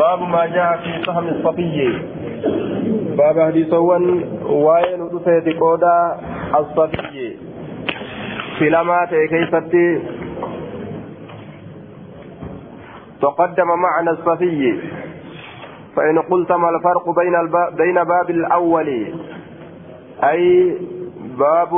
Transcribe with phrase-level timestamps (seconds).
[0.00, 1.76] باب ما جاء في سهم الصفي.
[3.16, 4.04] باب حديثوان
[4.42, 5.98] وين ودفت قودا
[6.60, 7.36] الصفي.
[8.58, 10.02] في لما كيفتي
[13.22, 14.80] تقدم معنى الصفي.
[15.96, 18.88] فإن قلت ما الفرق بين الباب بين باب الأول.
[20.24, 20.76] أي
[21.38, 21.70] باب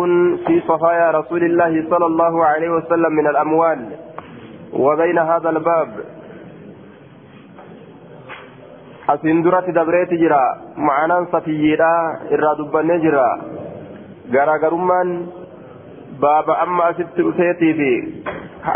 [0.46, 3.80] في صفايا رسول الله صلى الله عليه وسلم من الأموال.
[4.72, 6.11] وبين هذا الباب.
[9.08, 10.40] Asiin duratti dabreeti jira
[10.88, 11.92] ma'anaan safiyyiidha
[12.36, 13.24] irraa dubbannee jira
[14.36, 15.10] garaagarummaan
[16.24, 17.90] baaba amma asitti dhufeetii fi
[18.66, 18.74] ka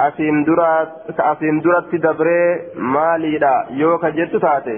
[1.30, 4.76] asiin duratti dabree maaliidha yoo ka jettu taate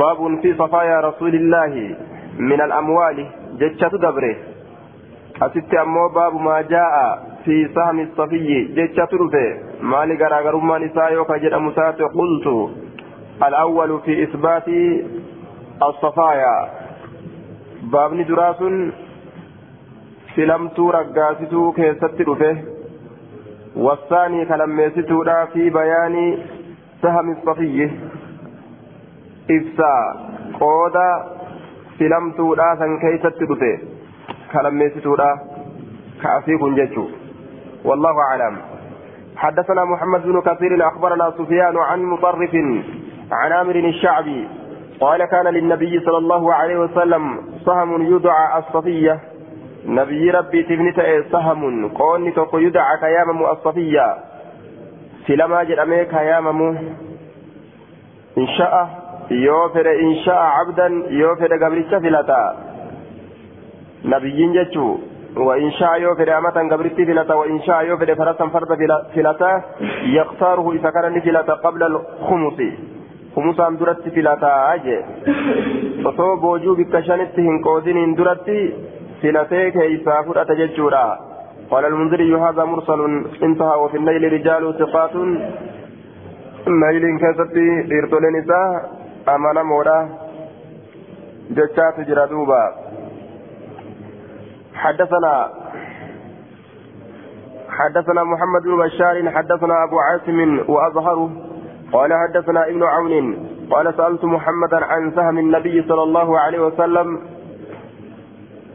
[0.00, 1.84] baabun fi safaayaa rasuulillaahi
[2.50, 3.26] min al'amwaali
[3.64, 4.30] jechatu dabre
[5.46, 7.04] asitti ammoo baabu maa jaa'a
[7.44, 9.44] fi sahmi safiyyi jechatu dhufe
[9.94, 12.54] maali garaagarummaan isaa yoo ka jedhamu taate qultu
[13.48, 14.68] الأول في إثبات
[15.82, 16.70] الصفايا.
[17.82, 18.60] بابني دراس
[20.36, 22.56] فلمتو رقاستو كيست رفه
[23.76, 26.38] والثاني كلميستو في بيان
[27.02, 27.90] سهم الصفي.
[29.50, 29.94] إفسا.
[30.60, 31.10] قودا
[31.98, 33.78] فلمتو راسا كيست رفه
[34.52, 35.16] كلميستو
[36.22, 37.06] كأفيكم جتشو
[37.84, 38.56] والله أعلم.
[39.36, 42.54] حدثنا محمد بن كثير أخبرنا سفيان عن مطرف
[43.32, 44.48] عن عامر الشعبي
[45.00, 49.20] قال كان للنبي صلى الله عليه وسلم سهم يدعى الصفية.
[49.86, 50.98] نبي ربي تبنت
[51.32, 54.16] سهم قوني توكو يدعى كيامم الصفية.
[55.26, 56.60] سلما جرمي كيامم.
[58.38, 58.88] إن شاء
[59.30, 62.42] يوفر إن شاء عبدا يوفر قبل فلتا.
[64.04, 64.98] نبي جتشو.
[65.36, 67.34] وإن شاء يوفر أمة قبل فلتا.
[67.34, 68.70] وإن شاء يوفر فرسا فرد
[69.14, 69.62] فلتا.
[70.16, 72.60] يختاره إذا كان فلتا قبل الخمس.
[73.34, 75.02] Kumusaan duratti filataa jee.
[76.04, 78.56] Osoo boojuu bikka shanitti hin qoodiniin duratti
[79.20, 81.04] filatee keeysaa fudhata jechuudha.
[81.72, 83.00] قال المنذري هذا مرسل
[83.42, 85.14] انتهى وفي الليل رجال ثقات
[86.66, 88.90] الليل كيستي إرتولين إساء
[89.34, 89.98] أمانا مودا
[91.50, 92.62] جتشات جرادوبا
[94.74, 95.34] حدثنا
[97.68, 100.38] حدثنا محمد بن بشار حدثنا أبو عاصم
[100.68, 101.30] وأظهره
[101.92, 103.36] قال حدثنا ابن عون
[103.70, 107.18] قال سألت محمدا عن سهم النبي صلى الله عليه وسلم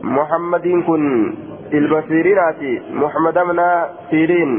[0.02, 1.36] محمد كن
[1.74, 2.62] المسيرينات
[2.92, 3.60] محمد بن
[4.10, 4.52] سيرين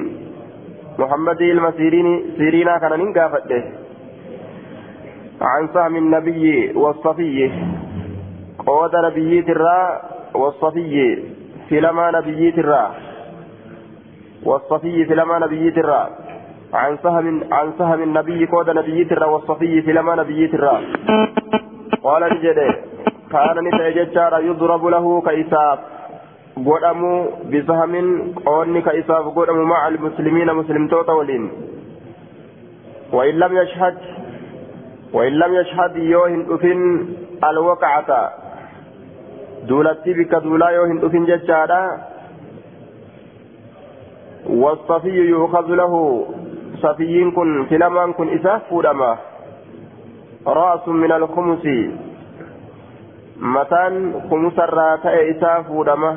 [0.99, 2.09] محمد المسيرين
[2.39, 3.63] سيرين كان ننقافته
[5.43, 7.51] عن سهم النبي والصفي
[8.67, 9.91] قود نبي الراء
[10.35, 11.23] والصفي
[11.71, 12.91] فلما نبي الراء
[14.45, 16.28] والصفي فلما نبي الراء
[16.75, 20.83] عن سهم عن سهم النبي قود نبي ترى والصفي في لما نبي ترى.
[22.05, 22.59] قال نجد
[23.33, 25.79] كان نتججار يضرب له كإساف
[26.57, 27.93] قدموا بسهم
[28.47, 31.51] قون كإساف قدموا مع المسلمين مسلم توتا ولين.
[33.13, 33.97] وإن لم يشهد
[35.13, 37.09] وإن لم يشهد يوهن أفن
[37.45, 38.31] الوقعة.
[39.69, 41.83] دولتي بك دولا يوهن أفن ججارا.
[44.49, 45.95] والصفي يؤخذ له.
[46.83, 49.19] صفيين كن فلمان كن إساف فودما.
[50.47, 51.67] رأس من الخمس.
[53.37, 53.95] متان
[54.31, 56.13] خمس الراتع إساف فودما.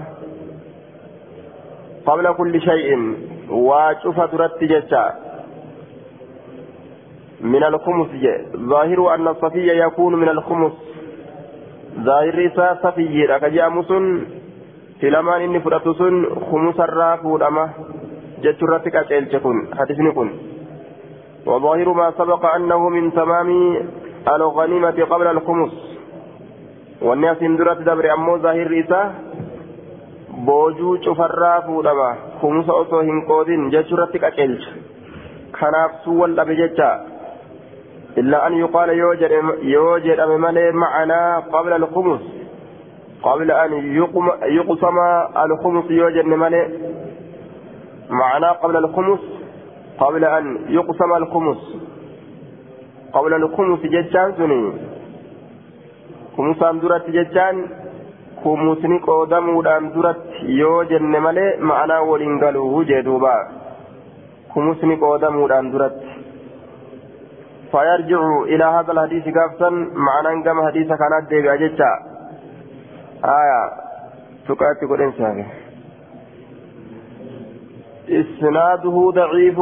[2.05, 3.15] قبل كل شيء
[3.49, 5.05] واشوف درت جتا
[7.41, 8.07] من الخمس.
[8.55, 10.73] ظاهر أن الصفي يكون من الخمس.
[11.99, 14.05] ظاهر إساف صفي ركجا مسن
[15.01, 16.15] فلمان إني فرأتسن
[16.51, 17.69] خمس الراتع فودما.
[18.41, 20.29] جترت كاكيلش كن حدثني كن
[21.45, 23.77] وظاهر ما سبق أنه من تمام
[24.27, 25.73] الغنيمة قبل الخمس.
[27.01, 29.13] والناس اندرت دبر أمو ظاهر إسا
[30.45, 34.69] بوجو شفراف لما خمس أصوهن قودين جشرتك أكلش
[35.53, 37.01] خناف سوال لبججة
[38.17, 39.31] إلا أن يقال يوجد
[39.61, 42.21] يوجد أمملي معنا قبل الخمس.
[43.23, 44.97] قبل أن يقم يقسم
[45.45, 46.63] الخمس يوجد أمملي
[48.09, 49.40] معنا قبل الخمس.
[49.99, 51.61] قبل أن يقسم الخمس.
[53.13, 54.73] قبل الخمس جتان سني
[56.37, 57.67] خمسان درت جتان
[58.43, 63.47] خمسني قودمودان درت يو جن ملي معناه ولنقلوه جدوبا.
[64.55, 66.01] خمسني قودمودان درت.
[67.71, 69.69] فيرجع إلى هذا الحديث قافتا
[70.07, 71.91] معناه كما حديث كانت ديبا جتا.
[73.25, 73.61] آية
[74.47, 75.45] تقاتل قرن ساقه
[78.11, 79.59] إسناده ضعيف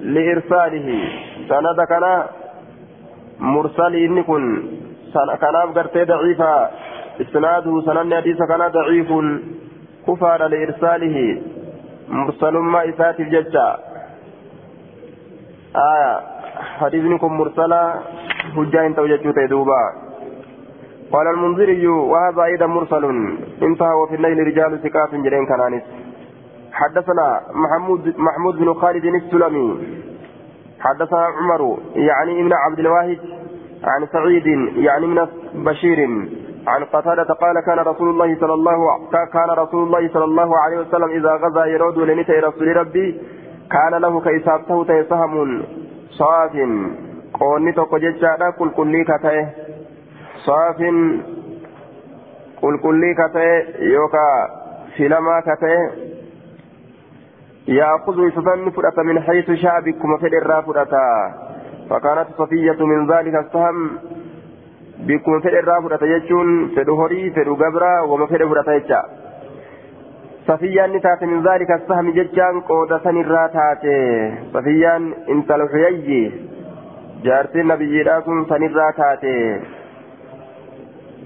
[0.00, 1.08] لإرساله.
[1.48, 2.22] سند كان
[3.40, 4.62] مرسل إني كن.
[5.14, 6.70] كناف قرتي ضعيفا.
[7.20, 9.08] إسناده سنن حديث كان ضعيف.
[10.06, 11.42] كفار لإرساله.
[12.08, 13.76] مرسل ما إسات الججة.
[15.76, 16.20] آية.
[16.80, 18.00] حديثكم مرسلة
[18.56, 19.82] حجة توجد تدوبا.
[21.12, 23.04] قال المنذري وهذا أيضا مرسل.
[23.62, 26.03] انتهى وفي الليل رجال ثقات جرين كنانس.
[26.74, 29.68] حدثنا محمود محمود بن خالد السلمي.
[30.80, 33.18] حدثنا عمر يعني ابن عبد الواحد
[33.84, 35.98] عن سعيد يعني من بشير
[36.66, 38.78] عن قتادة قال كان رسول الله صلى الله
[39.32, 43.20] كان رسول الله صلى الله عليه وسلم إذا غزا يرود لنتي رسول ربي
[43.70, 45.62] كان له كيسابته تيسهم
[46.10, 46.52] صاف.
[47.40, 49.46] قوني توكو جيتشادا كل كلي كتاي
[50.46, 50.78] صاف
[52.60, 54.26] كل كلي كتاي يوكا
[54.96, 55.78] فيلما كتاي
[57.68, 60.94] يأخذ يسفن فرأة من حيث شاء بكم فدر فرأة
[61.90, 63.90] فكانت صفية من ذلك السهم.
[64.98, 66.68] بكم فدر فرأة يجون.
[66.76, 69.02] فدو هري فدو قبرة وما فدر فرأة يجا.
[70.48, 73.82] صفية نتات من ذلك السهم ججان قودة سنراتات
[74.54, 74.96] صفية
[75.28, 76.32] انت الحيي.
[77.22, 79.24] جارتي النبي راكم سنراتات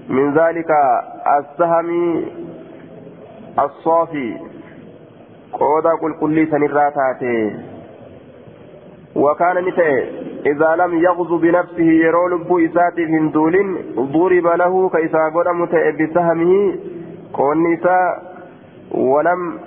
[0.09, 0.71] من ذلك
[1.39, 2.23] السهم
[3.59, 4.37] الصافي.
[5.52, 7.56] قودا قل كل سنرا تاتي
[9.16, 9.92] وكان نتئ
[10.46, 13.56] إذا لم يغزو بنفسه يرو لبو إسات هندول
[13.96, 15.58] ضرب له كيسا قدم
[15.98, 16.74] بسهمه
[17.32, 18.22] قول نساء
[18.90, 19.58] ولم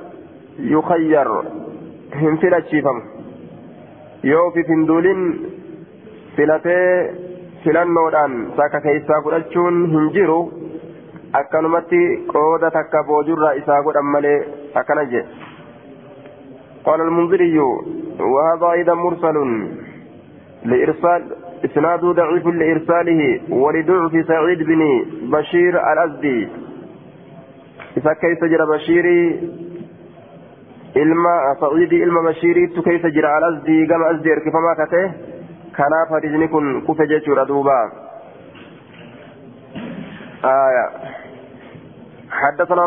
[0.60, 1.28] يخير
[2.16, 3.02] هم فلا تشيفم
[4.24, 5.20] yoo fi finduulin
[6.36, 7.14] filatee
[7.64, 10.38] filannoodhaan takka keessaa godhachuun hin jiru
[11.40, 12.00] akkanumatti
[12.32, 14.40] qooda takka boojurraa isaa godhan malee
[14.82, 15.51] akkana jedhe
[16.85, 17.59] قال المنذري
[18.35, 19.37] وهذا أيضا مرسل
[20.65, 21.23] لإرسال
[21.65, 26.49] إسناده ضعيف لإرساله ولضعف سعيد بن بشير الأزدي.
[27.97, 29.23] إذا كيف جرى بشيري
[30.93, 35.03] sa'iidii ilma bashiiriittu keessa jira al-asdii gama asdii erkifamaa kate
[35.73, 37.79] kanaaf hadiisni kun kufe jechuudha duuba
[40.45, 40.87] آية.
[42.31, 42.87] حدثنا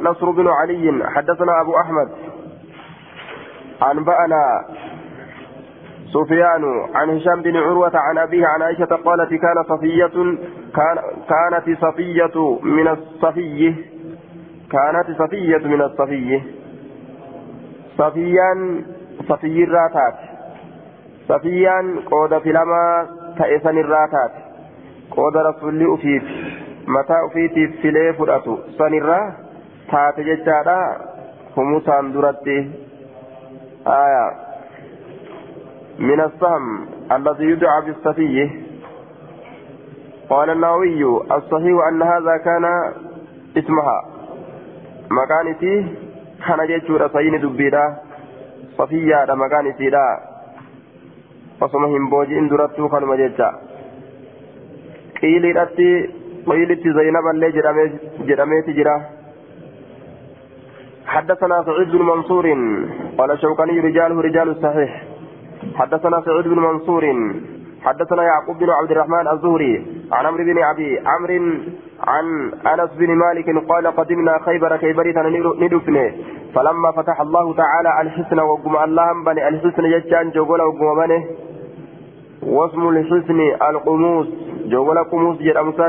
[0.00, 2.08] نصر بن علي حدثنا أبو أحمد.
[3.91, 4.65] أنبأنا
[6.13, 6.63] سفيان
[6.95, 10.37] عن هشام بن عروة عن أبيه عن عائشة قالت كان صفية
[10.75, 10.97] كان
[11.29, 13.73] كانت صفية من الصفي
[14.71, 16.41] كانت صفية من الصفي
[17.97, 18.85] صفيان
[19.29, 20.15] صفي الراتات
[21.29, 23.07] صفيان قود في لما
[23.37, 24.31] تأسن الراتات
[25.11, 26.23] قود رسول أفيت
[26.87, 28.93] متى أفيت في ليه فرأتو سن
[29.91, 30.97] تات ججادا
[31.57, 32.71] هم ساندرتي
[33.88, 34.26] آية
[35.98, 38.50] من السهم الذي يدعى بالصفي
[40.30, 42.64] قال النووي الصحيح أن هذا كان
[43.56, 44.04] اسمها
[45.10, 45.86] مكانتي
[46.46, 47.82] kana jechuudha sayini dubbiidha
[48.76, 50.02] safiyyaadha maqaan isiidha
[51.66, 53.48] osoma hin booji'in durattuu kanuma jecha
[55.20, 55.88] qiiliidhatti
[56.50, 57.50] qiilitti zaynaballee
[58.28, 58.96] jedhameeti jira
[61.08, 62.46] حدثنا سعيد بن منصور
[63.18, 65.02] قال شوكاني رجاله رجال الصحيح
[65.74, 67.04] حدثنا سعيد بن منصور
[67.84, 71.38] حدثنا يعقوب بن عبد الرحمن الزهري عن عمرو بن أبي عمرو
[72.08, 72.26] عن
[72.72, 75.22] أنس بن مالك قال قدمنا خيبر كيبريتا
[75.62, 76.12] ندفن
[76.54, 81.18] فلما فتح الله تعالى الحسن وقم اللهم بني الحسن يجان جوغولا وقم بني.
[82.42, 84.26] واسم الحسن القموس.
[84.72, 85.88] جوغولا قموس جرمسا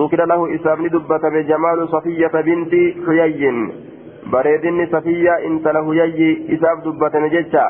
[0.00, 2.72] ذكر له اسام دبة بجمال صفية بنت
[3.06, 3.87] حيي.
[4.32, 7.66] Bareedinni safiyyaa intala huyayyi isaaf dubbatame jecha.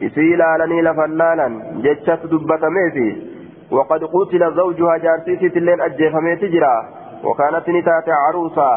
[0.00, 3.32] Isii ilaalanii lafan laalan jechatu dubbatameefi.
[3.72, 6.76] وقد قتل زوجها جارتيسي اللين أجيفمي تجرا
[7.24, 8.72] وكانت نتات عروسا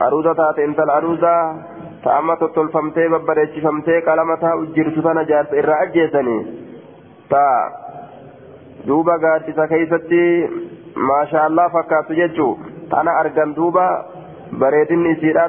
[0.00, 1.34] عروسة تات انت العروسة
[2.04, 6.38] تأما تطلفمتي ببريشفمتي كلمتها أجرت تنا جارت إرى أجيسني
[7.30, 7.46] تا
[8.86, 10.48] دوبا قادسة كيستي
[10.96, 12.56] ما شاء الله فكات ججو
[12.90, 14.15] تانا أرقن دوبا bareedinni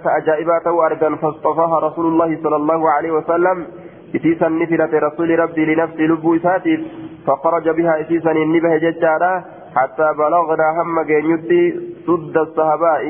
[0.04, 3.66] ta ajaa'ibaa ta'uu argan fastafaha rasuulullahi sala allahu alaihi wasalam
[4.14, 6.82] isiisan ni filate rasuli rabbii linafsii lubbuu isaatiif
[7.28, 9.44] فخرج بها إسيسا النبه ججارا
[9.76, 11.62] حتى بلغنا هم جينيتي
[12.08, 13.02] سد الصهباء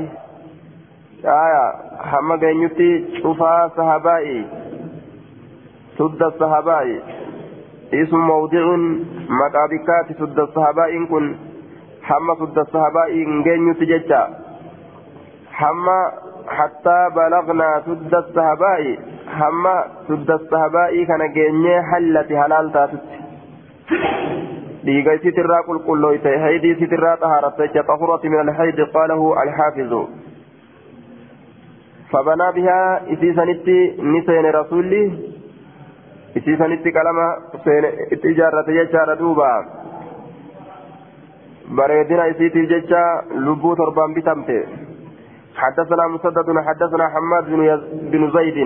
[1.26, 1.66] آية
[2.14, 2.90] هم جينيتي
[3.24, 4.26] شفا صهباء
[5.98, 6.88] سد الصهباء
[7.94, 8.66] اسم موضع
[9.42, 11.36] مقابكات سد الصهباء كن
[12.10, 13.10] هم سد الصهباء
[13.48, 14.24] جينيتي ججا
[15.62, 15.86] هم
[16.48, 18.82] حتى بلغنا سد الصهباء
[19.40, 19.66] هم
[20.08, 23.06] سد الصهباء كان جيني حلت هلال تاتت.
[24.88, 30.02] dhiiga isitirraa qulqullooyte haydii isitirraa xahaaratte jecha xahurati min alhaydi qaalahu alxaafizu
[32.12, 35.04] فبنى بها إسيسانتي نسين رسولي
[36.38, 37.28] إسيسانتي كلمة
[37.64, 39.66] سين إتجارة يجار دوبا.
[41.78, 43.06] بريدنا إسيتي ججا
[43.46, 44.87] لبو تربان بتمته
[45.58, 47.82] حدثنا مسدد حدثنا حماد بن.
[48.12, 48.58] بن زيد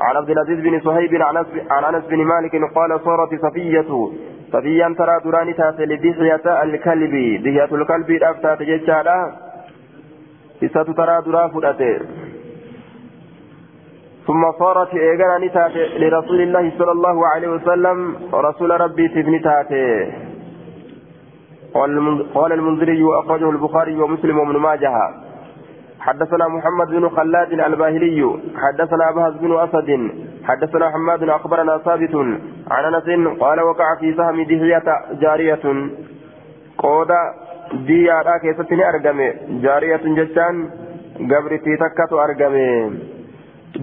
[0.00, 1.22] عن عبد العزيز بن صهيب
[1.70, 3.90] عن انس بن مالك قال صارت صفية
[4.52, 7.14] صفيا ترى دراني تاتي لدحية الكلب.
[7.44, 9.32] دحية الكلب الأفتات ججالا
[10.64, 11.98] إسات ترى درا فدته
[14.26, 20.12] ثم صارت إيغانا نتاتي لرسول الله صلى الله عليه وسلم رسول ربي تبني تاتي.
[22.34, 24.94] قال المنذري وأخرجه البخاري ومسلم وابن ماجه.
[26.06, 28.20] حدثنا محمد بن خلاد الباهلي
[28.62, 29.90] حدثنا أبهز بن أسد
[30.44, 32.14] حدثنا حماد أخبرنا ثابت
[32.70, 33.08] عن أنس
[33.42, 34.88] قال وقع في سهم دهية
[35.22, 35.64] جارية.
[36.78, 37.10] قود
[37.86, 39.18] ديا كيستني أرقم
[39.64, 40.54] جارية جتان
[41.30, 42.54] قبرتي تكت أرقم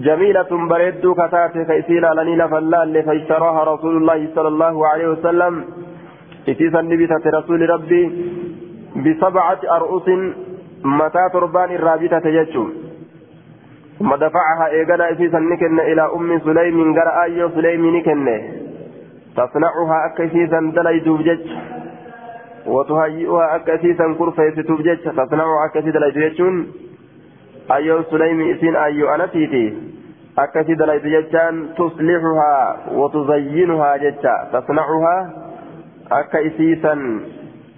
[0.06, 5.54] جميلة بريد كتات كيسيلا لني لفلال فاشتراها رسول الله صلى الله عليه وسلم.
[6.48, 8.04] إتيسا نبتة رسول ربي
[9.04, 10.08] بسبعة أرؤوس
[10.84, 12.72] متى تربان الرابطة تججم
[13.98, 18.26] ثم دفعها إيقنا إسيسا نكن إلى أم سليم قرأ أيو سليم نكن
[19.36, 21.46] تصنعها أكسيسا دلي دوبجج
[22.66, 26.40] وتهيئها أكسيسا كرفيس توبجج تصنعها أكسي دلي دوبجج
[27.72, 29.78] أيو سليم إسين أيو أنسيتي
[30.38, 35.16] أكسي دلي دوبججان تصلحها وتزينها ججا تصنعها
[36.12, 36.94] أكسيسا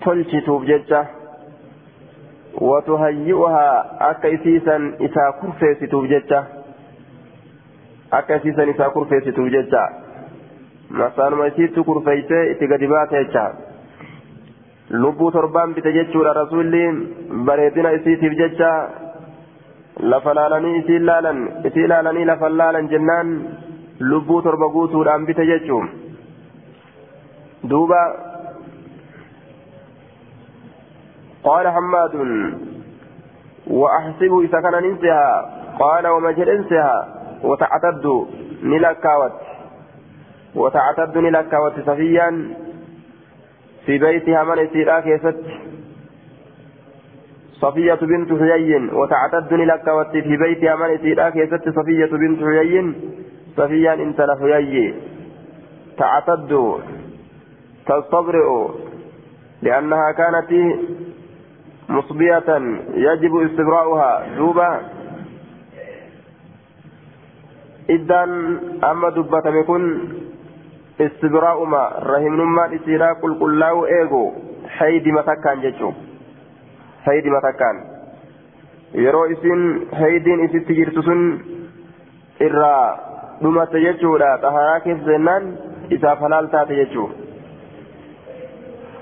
[0.05, 1.22] تلشي توبججه
[2.61, 3.69] وتهيئها
[4.11, 6.41] أكيسيسا إسا كرفيستوف جتة
[8.13, 9.85] أكيسيسا إسا كرفيستوف جتة
[10.91, 13.47] مسان ما يسيت كرفيسة إتقدبات جتة
[14.93, 16.81] lubbuu torbaan bite jechuudha rasuulli
[17.49, 18.71] bareedina isiitiif jecha
[20.13, 23.31] lafa laalanii isii laalan isii laalanii lafa laalan jennaan
[24.11, 25.89] lubbuu torba guutuudhaan bite jechuun
[27.71, 28.01] duuba
[31.45, 32.15] قال حماد
[33.67, 35.51] وأحسب إذا كان ننسها.
[35.79, 37.09] قال ومجد انسها
[37.43, 38.27] وتعتد
[38.63, 39.33] نلكاوت.
[40.55, 42.55] وتعتد نلكاوت صفيا.
[43.87, 45.41] في بيتها من استيراء كيست.
[47.53, 51.69] صفية بنت حيي وتعتد نلكاوت في بيتها من استيراء كيست.
[51.69, 52.95] صفية بنت حيي
[53.57, 54.95] صفيا انت لحيي.
[55.99, 56.73] تعتد.
[57.87, 58.69] تستبرئ.
[59.63, 60.51] لأنها كانت
[61.89, 62.49] مصبية
[62.95, 64.81] يجب استبراؤها دوبا
[67.91, 68.31] إذن
[68.85, 69.83] أما دبة يكون
[71.01, 74.33] استبراء ما رحم نما إسيرا قل قل لاو إيغو
[74.69, 75.93] حيدي متكان جيشو
[77.05, 77.77] حيدي متكان
[78.95, 81.21] yeroo isin haydiin isitti jirtu sun
[82.47, 82.87] irraa
[83.43, 85.47] dhumatte jechuudha xaharaa keessa jennaan
[85.97, 87.22] isaaf halaal taate jechuudha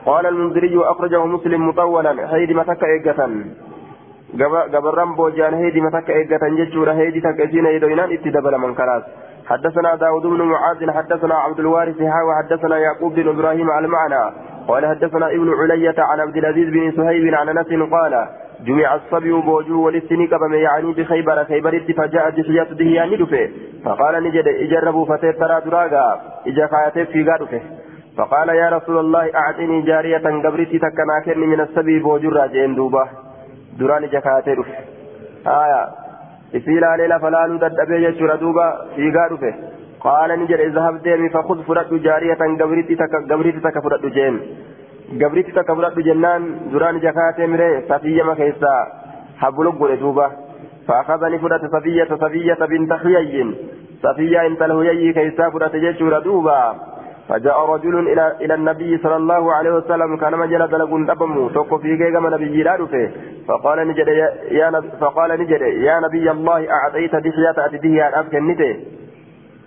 [0.06, 3.28] قال المنذري أخرجه مسلم مطولا هيدي متك إيقة
[4.74, 9.02] قبران بوجان هيدي متك إيقة ججورة هيدي تكسين يدوينان اتدبل من كراس.
[9.46, 14.34] حدثنا داود بن معاذ حدثنا عبد الوارث ها وحدثنا يعقوب بن إبراهيم على المعنى.
[14.68, 18.28] قال حدثنا ابن علية عن عبد العزيز بن سهيب عن أنس قال
[18.66, 23.50] جمع الصبي بوجو والاستنيك بما يعني بخيبر خيبر فجاء دحية دهيان دفه.
[23.84, 26.20] فقال نجد إجربوا فتيت ترى دراغا.
[26.46, 27.60] إجا خايتك في غادفه
[28.16, 33.08] فقال يا رسول الله أعطني جارية قبرتي تكنا كرني من السبي بوجر راجين دوبا.
[33.78, 34.66] دراني جكاتي رف
[35.46, 35.82] آية.
[36.56, 38.68] إسيل علي لفلالو ددبي يجر دوبا.
[38.96, 39.54] في غارفه
[40.00, 44.40] قال نجر اذهب ديمي فخذ فرد جارية قبرتي تك قبرتي تك فرد جين.
[45.22, 46.42] قبرتي تك فرد جنان.
[46.72, 47.82] دراني جكاتي مري.
[47.88, 48.76] صفية مكيسا
[49.38, 50.30] حبلق دوبا.
[50.88, 53.54] فأخذني فرد صفية صفية بنت حيي.
[54.02, 56.60] صفية انت الهيي كيسا فرد جيشور دوبا.
[57.30, 61.96] فجاء رجل إلى إلى النبي صلى الله عليه وسلم كان مجل دلق دبمو توقف في
[61.96, 63.10] جيجا من نبي جلاله
[63.48, 64.08] فقال نجد
[64.50, 68.76] يا, فقال نجد يا نبي الله أعطيت دحية أتديه أن أبكنته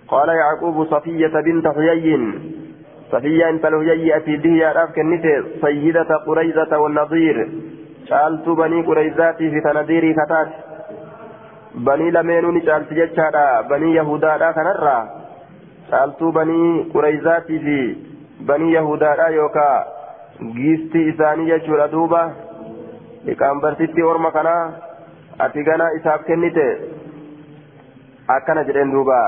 [0.08, 2.14] قال يعقوب صفية بنت حيي.
[3.12, 7.36] صفية انت الهيي أتديه أن أبكنته سيدة قريزة والنظير.
[8.08, 10.48] سألت بني قريزاتي في تنذيري كتات
[11.74, 15.23] بني لمنوني سألت جتشارا بني يهودا كنرا
[15.90, 17.78] banii qureyzaatii fi
[18.46, 19.86] banii yahudaadha yookaa
[20.54, 22.22] giistii isaanii jechuudha duuba
[23.26, 24.72] liqaanbartitti orma kanaa
[25.38, 26.66] ati gana isaaf kennite
[28.28, 29.20] akkana jedheen duuba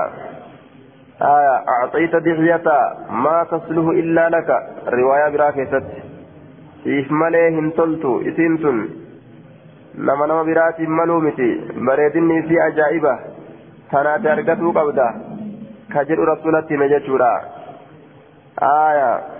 [1.21, 2.67] آية أعطيت دحية
[3.09, 4.49] ما تصله إلا لك
[4.87, 5.85] رواية براكزت
[6.83, 8.77] siif malee hin toltu isiin tun
[9.97, 11.47] nama nama biraatiin maluu miti
[11.85, 13.13] bareedinni fi ajaa'iba
[16.03, 17.31] jedhu rasulatti hime jechuudha.
[18.57, 19.37] Aya.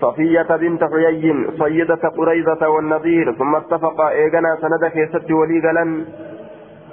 [0.00, 6.04] صفية بنت حيي صيدة قريظة والنظير ثم اتفقا ايغنا سند كيست ولي غلن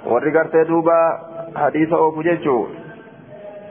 [0.06, 1.18] ورغرت دوبا
[1.56, 2.66] حديث اوفو جيتشو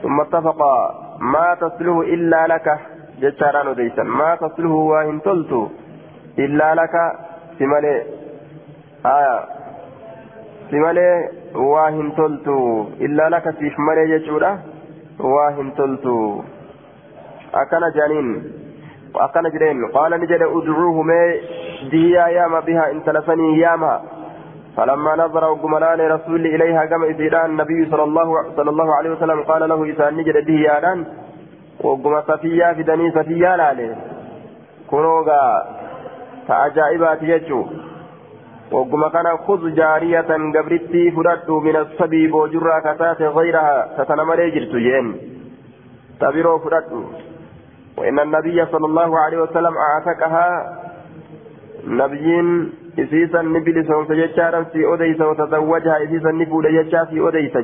[0.02, 0.76] ثم اتفقا
[1.20, 2.78] ما تصله الا لك
[3.20, 5.68] جتشاران وديسا ما تصله واهن تلتو
[6.38, 6.94] الا لك
[7.58, 7.96] سمالي
[9.06, 9.36] آية
[10.70, 14.58] سمالي واهن تلتو الا لك سيف مالي جتشورا
[15.20, 16.42] واهن تلتو
[17.54, 18.28] أكن جانين
[19.14, 21.40] وأكن جرين قال نجد ادعوه مي
[21.90, 24.00] ديا ياما بها إن تلفني ياما
[24.76, 29.68] فلما نظر وقمنان رسول إليها كما إذيران النبي صلى الله, صلى الله عليه وسلم قال
[29.68, 31.04] له إذا نجد ديا
[31.84, 33.96] وقم صفيا في دني صفيا لالي
[34.90, 35.42] كنوغا
[36.48, 37.66] تأجائبات يجو
[38.74, 45.06] وقم كان خذ جارية قبرتي فرد من الصبي بوجرا كتات غيرها تتنمري جرت ين
[46.20, 46.90] تبرو فرد
[47.98, 50.48] وإن النبي صلى الله عليه وسلم أعتقها
[51.86, 57.54] نبيين إسيسا نبل سون سجتشارا في أديس وتزوجها إسيسا نبول يجا في أديس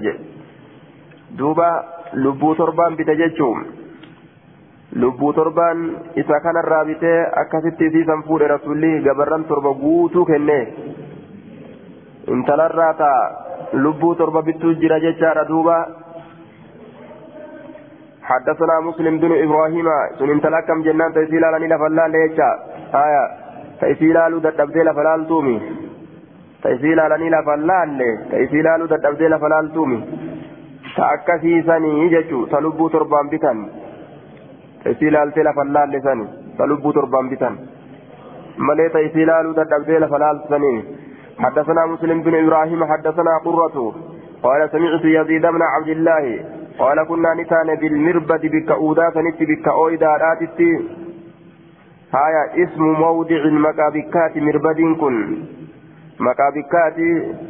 [1.38, 1.71] دوبا
[2.14, 3.59] لبو تربان بتججوم.
[4.94, 5.82] Lubbuu torbaan
[6.16, 10.59] isa kanarraa bitee akkasitti isiisan fuudhe rasulli gabarran torba guutuu kenne
[12.37, 13.20] intalarraa taa
[13.73, 15.78] lubbuu torba bittuu jira jechaadha duuba.
[18.30, 22.50] حدثنا مسلم بن إبراهيم سن تلكم جنان تيسيل على نيل فلال ليتشا
[23.04, 23.25] آية
[23.80, 25.56] تيسيل على دبدل فلال تومي
[26.62, 27.99] تيسيل على نيل فلال
[28.30, 29.99] تيسيل على دبدل فلال تومي
[30.97, 33.59] تأكسي سني يجتو تلبو تربان بتن
[34.87, 37.59] isii laaltee lafa laalle sani ta lubbuu torbaan bitan.
[38.57, 39.99] Malee ta isii laaluu dadhabdee
[41.45, 43.95] حدثنا مسلم بن إبراهيم حدثنا قرة
[44.43, 46.25] قال سمعت يزيد بن عبد الله
[46.79, 50.61] قال كنا نتان بالمربد بك أودا سنت بك أويدا راتت
[52.14, 55.16] هايا اسم موضع المكابكات مربد كن
[56.21, 56.99] مكابكات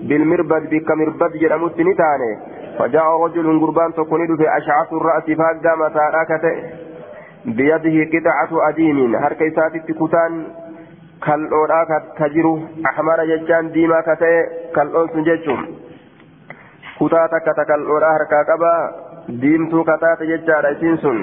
[0.09, 2.23] بالمربد بك مربد جرمت نتان
[2.79, 6.55] فجاء رجل قربان تكون في أشعث الرأس فاقا متاراكته
[7.45, 10.33] بيده قطعة أديم هركي ساتت كتان
[11.27, 11.85] كالأورا
[12.19, 14.35] كجرو أحمر ججان ديما كتئ
[14.75, 15.61] كالأون سنججم
[17.01, 18.75] كتا تكتا كالأورا هركا قبا
[19.29, 21.17] ديمتو كتا تججار سنسن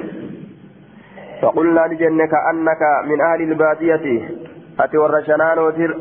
[1.41, 4.29] فقلنا لجنة كأنك من أهل البادية
[4.79, 4.97] أتي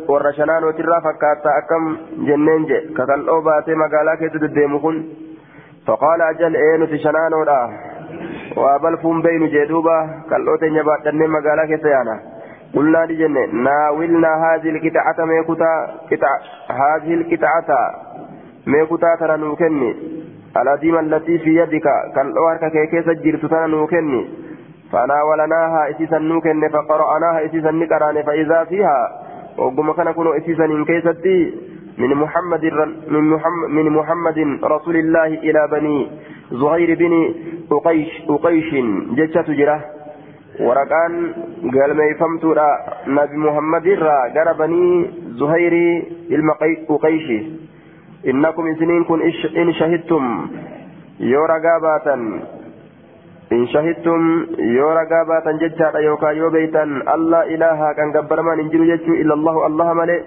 [0.09, 1.97] ورشنان وتر فكاتا أكم
[2.29, 2.81] جنين جي.
[2.97, 4.97] كالأو باتي مقالا كتو ديمكن
[5.87, 7.61] فقال أجل إيه نتشنان ولا
[8.57, 9.99] وابلفون بين جدوبا
[10.31, 12.17] كالأوتين يبادن مقالا كسيانا
[12.75, 15.73] قلنا لجنة ناولنا هذه القطعة ميكوتا
[16.11, 16.33] قطع
[16.83, 17.71] هذه القطعة
[18.67, 19.91] ميكوتا ترى نوكني
[20.63, 24.23] الأديم التي في يدك كالأوهر كيكيس جرت ترى نوكني
[24.93, 28.99] فناولناها إسيسا نوكني فقرأناها إسيسا نكراني فإذا فيها
[29.59, 31.39] وقم كان كنو إسيسا إنكيستي
[31.99, 32.65] من محمد
[33.09, 36.09] من محمد, من محمد رسول الله إلى بني
[36.53, 37.35] زهير بن
[37.73, 38.71] أقيش أقيش
[39.17, 39.81] جتة جرة.
[40.61, 41.33] ورقان
[41.75, 42.55] قال ما يفهمتوا
[43.07, 45.75] نبي محمد را قال بني زهير
[46.31, 47.29] المقيش
[48.27, 49.21] إنكم سنين كن
[49.57, 50.25] إن شهدتم.
[51.21, 52.17] يورا قاباتا
[53.53, 56.83] إن شهدتم يورا قاباتا جتة يوكا يوبيتا
[57.15, 58.83] الله إله كان قبر ما ننجل
[59.23, 60.21] إلا الله الله ملئ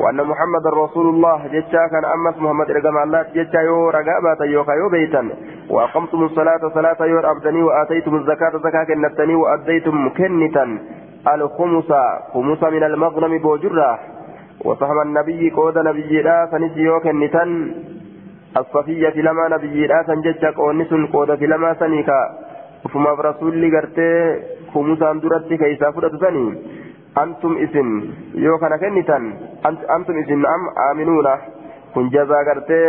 [0.00, 4.88] وأن محمد رسول الله جتا كان أمس محمد رقم الله جتا يو رقابة يوكا يو
[4.88, 5.22] بيتا
[5.70, 10.64] وأقمتم الصلاة صلاة يور أبدني وآتيتم الزكاة زكاة كنتني وأديتم كنتا.
[11.34, 11.90] الخمس
[12.32, 13.98] خمس من المغنم بوجرة.
[14.64, 17.44] وصحب النبي قود نبي لا فنسيو كنتا.
[18.56, 20.90] الصفية لما نبي لا سنجتا قونس
[21.38, 22.43] في لما سنيكا.
[22.92, 24.10] فما برسول لغرتي
[24.72, 26.44] خمسا درتي كيسا فرد سني
[27.22, 27.88] أنتم إسن
[28.44, 29.24] يو كان كنتن
[29.96, 31.28] أنتم إسن أم آمنون
[31.94, 32.82] كن جزا قرتي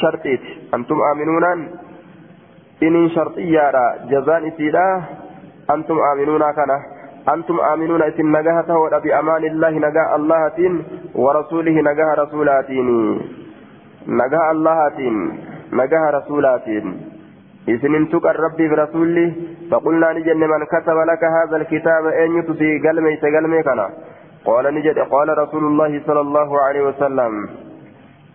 [0.00, 1.44] شرطيت أنتم آمنون
[2.82, 3.72] إن شرطية
[4.10, 4.86] جزان إسيدا
[5.74, 6.70] أنتم آمنون كان
[7.34, 10.74] أنتم آمنون إسن نجاها تهود بأمان الله نجاة الله تين
[11.14, 12.88] ورسوله نجاة رسولاتين
[14.20, 15.16] نجاة الله تين
[15.80, 16.86] نجاة رسولاتين
[17.68, 19.32] إذن تقر ربي برسوله
[19.70, 23.88] فقلنا نجن من كتب لك هذا الكتاب أن يتسي قلمي سقلمي كنا.
[24.44, 27.32] قال نجد قال رسول الله صلى الله عليه وسلم.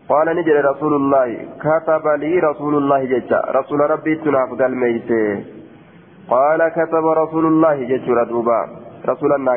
[0.09, 5.43] قال نجري رسول الله كتب لي رسول الله جتا رسول ربي تناف قال ميته
[6.29, 8.61] قال كتب رسول الله جتا دوبا
[9.09, 9.53] رسول الله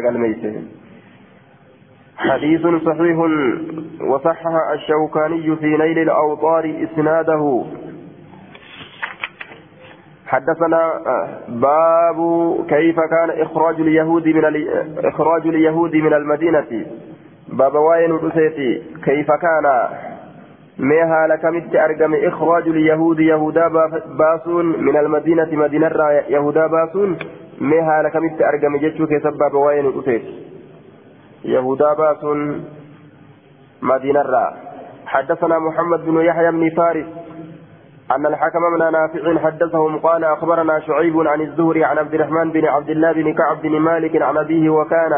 [2.16, 3.18] حديث صحيح
[4.00, 7.64] وصحح الشوكاني في نيل الأوطار إسناده.
[10.28, 10.92] حدثنا
[11.48, 12.18] باب
[12.68, 14.44] كيف كان إخراج اليهود من
[15.04, 16.86] إخراج اليهود من المدينة.
[17.48, 18.18] باب وين
[19.04, 19.88] كيف كان؟
[20.78, 23.68] ما هالك مت أرقم إخراج اليهود يهودا
[24.18, 25.90] باسون من المدينة مدينة
[26.28, 27.18] يهودا باسون.
[27.60, 30.22] ما هالك مت أرقم جتشو كسبب وين أتيت
[31.44, 32.64] يهودا باسون
[33.82, 34.22] مدينة
[35.06, 37.06] حدثنا محمد بن يحيى بن فارس
[38.08, 42.90] أن الحكم من نافع حدثهم قال أخبرنا شعيب عن الزهري عن عبد الرحمن بن عبد
[42.90, 45.12] الله بن كعب بن مالك عن أبيه وكان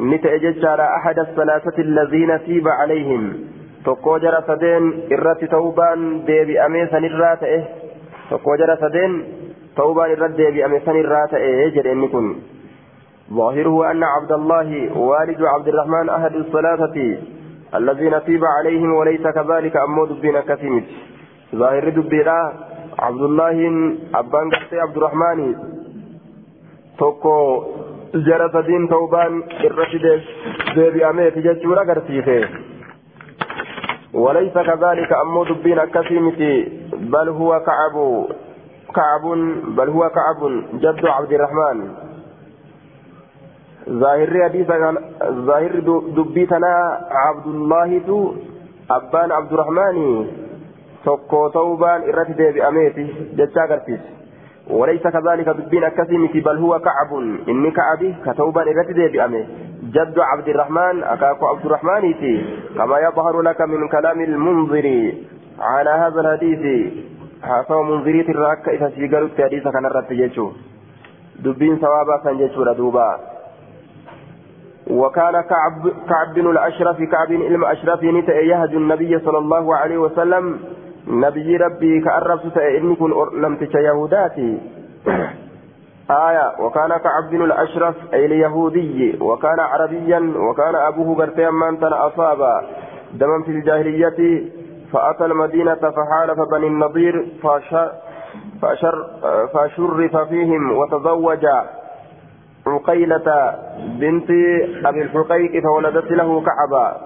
[0.00, 3.54] نتأجج على أحد الثلاثة الذين تيب عليهم.
[3.84, 4.84] tokkoo jara sadeen
[5.14, 7.58] irratti ta'uubaan deebi'amee sanirraa ta'e
[8.30, 9.16] tokkoo jara sadeen
[9.80, 12.10] ta'uubaan irratti deebi'ame sanirraa ta'e jedhe inni
[13.32, 16.96] ظاهره أن عبد الله والد عبد الرحمن أحد الثلاثة
[17.74, 20.84] الذين تيب عليهم وليس كذلك أمود بين كثيمت
[21.54, 22.52] ظاهر دبيرا
[22.98, 23.56] عبد الله
[24.14, 25.40] أبان عبد الرحمن
[26.98, 27.64] توكو
[28.14, 30.04] جرى سدين توبان الرشد
[30.74, 32.44] ديبي أميت جتشورا قرسيخي.
[34.14, 36.54] وليس كذلك أمو دبين أكسيمتي
[36.92, 37.96] بل هو كعب
[38.94, 39.24] كعب
[39.76, 40.40] بل هو كعب
[40.74, 41.78] جد عبد الرحمن
[43.88, 44.66] ظاهر حديث
[45.48, 45.72] ظاهر
[46.16, 46.74] دبيتنا
[47.10, 48.00] عبد الله
[48.90, 50.26] أبان عبد الرحمن
[51.04, 53.08] tokko ta'uubaan irratti deebi'ameeti
[53.40, 54.24] jechaa agarsiisa.
[54.70, 57.12] وليس كذلك بالدين الكثيم بل هو كعب
[57.48, 59.46] إني كعبي كتوبا إرتي بأمه
[59.82, 62.14] جد عبد الرحمن أكاكو عبد الرحمن
[62.76, 65.12] كما يظهر لك من كلام المنذر
[65.60, 66.92] على هذا الحديث
[67.42, 70.52] حاسو منذري الراك إذا سيقروا الحديث كان الرد جيشو
[71.44, 73.20] دبين ثوابا كان جيشو ردوبا
[74.90, 75.74] وكان كعب
[76.08, 80.58] كعب بن الأشرف كعب علم أشرف يهج النبي صلى الله عليه وسلم
[81.06, 84.58] نبي ربي كأرب إني كن نمتش يهوداتي.
[86.10, 92.38] آية وكان كعب بن الأشرف أي اليهودي وكان عربيا وكان أبوه قرتيا من أصاب
[93.14, 94.44] دما في الجاهلية
[94.92, 97.92] فأتى المدينة فحالف بني النضير فشر
[98.62, 99.06] فشر
[99.54, 101.46] فشرف فيهم وتزوج
[102.66, 103.54] عقيلة
[104.00, 104.30] بنت
[104.86, 106.96] أبي الحقيق فولدت له كعبا.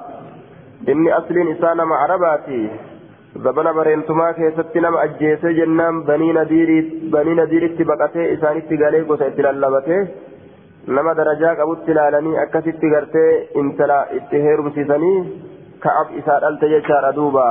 [0.89, 2.71] إني أصل إنسان مع رباتي.
[3.45, 6.33] Zabana bareentumaa keessatti nama ajjeesee jennaan banii
[7.41, 10.01] nadiiritti baqatee isaanitti galee gosa itti lallabatee
[10.87, 15.19] nama darajaa qabutti ilaalanii akkasitti gartee intala itti heerumsiisanii
[15.87, 17.45] ka'ab isaa dhalte jechaadha duuba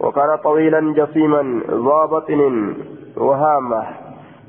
[0.00, 2.40] وكان طويلا جسيما ذا بطن
[3.16, 3.82] وهامة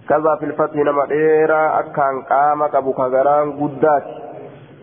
[0.10, 4.04] كذا في الفتح نما ديرا أكان قام أبو كغران قدات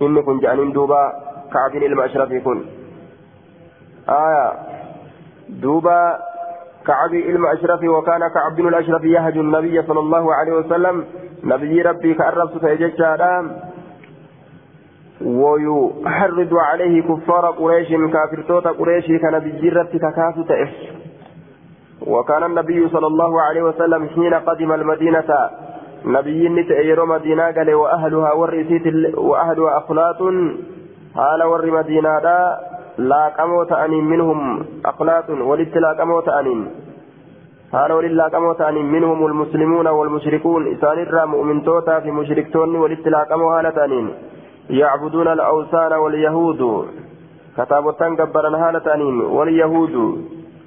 [0.03, 1.13] إني كن جانين دوبا
[1.53, 2.67] كعب المشرف يكون
[4.09, 4.74] آية
[5.49, 6.19] دوبا
[6.87, 7.45] كعب علم
[7.89, 11.05] وكان كعب بن الأشرف يهج النبي صلى الله عليه وسلم.
[11.45, 13.03] نبي ربي كأرب ستيجج
[15.25, 20.73] ويحرض عليه كفار قريش كافر توتا قريش كنبي ربي ككاس تئف
[22.07, 25.51] وكان النبي صلى الله عليه وسلم حين قدم المدينة
[26.05, 30.21] نبي نتأير مدينة قال وأهلها ورثيت وأهلها أخلاط.
[31.15, 32.21] حال ور مدينة
[32.99, 34.41] laaqamoo ta'aniin minhum
[34.91, 36.61] aqlaatun walitti laaqamoo ta'aniin
[37.73, 44.15] haala waliin laaqamoo ta'aniin minhum almuslimuuna walmushrikuun isaanirraa mu'mintootaa fi mushriktoonni walitti laaqamoo haala ta'aniin
[44.81, 46.71] yacbuduuna alawsaana walyahuudu
[47.57, 50.07] kataabottan gabbaran haala ta'aniin walyahuudu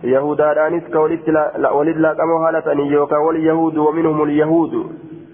[0.03, 1.31] yahudaadhaanis ka walitti
[2.07, 4.85] laaqamoo haala ta'aniin yookaan walyahuudu waminhum alyahuudu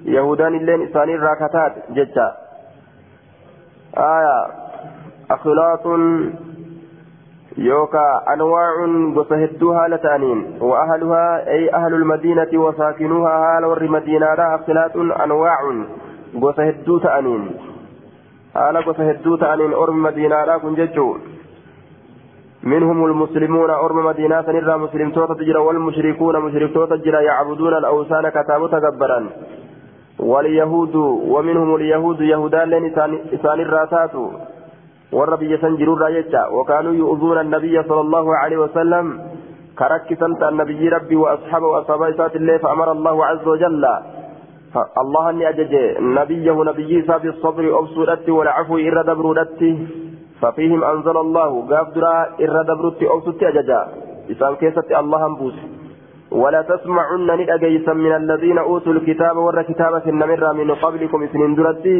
[0.06, 2.32] yahudaan illeen isaanirraa kataat jecha
[3.96, 4.38] aya
[5.36, 6.02] akhlaaqun
[7.58, 8.72] يوكا أنواع
[9.16, 15.58] وسهدوا هالتانين وأهلها أي أهل المدينة وساكنوها هال ور مدينة اختلاط أنواع
[16.36, 17.52] وسهدوا تأنين.
[18.56, 20.76] هال وسهدوا تأنين أرم مدينة كن
[22.64, 28.68] منهم المسلمون أرم مدينة نرى مسلم توتا تجرى والمشركون مشرك توتا تجرى يعبدون الأوثان كتابو
[28.68, 29.30] تكبرا
[30.20, 30.96] واليهود
[31.34, 32.86] ومنهم اليهود يهودان لن
[33.34, 34.12] إسان الراسات
[35.18, 39.08] warra biyya san jirurraa jecha wakaanuu yu'uzuuna annabiyya sala allahu alaihi wasallam
[39.80, 43.86] كركسا النبي ربي وأصحابه وأصحاب إسات الله فأمر الله عز وجل
[45.02, 49.62] الله أني أجج نبيه نبي بالصبر أبسودت والعفو إر دبرودت
[50.42, 53.82] ففيهم أنزل الله قاف درا إر دبرت أو ست أججا
[54.32, 55.58] إسان كيست الله بوس
[56.32, 61.98] ولا تسمعن ندأجيسا من الذين أوتوا الكتاب ور كتابة النمر من قبلكم سنين درتي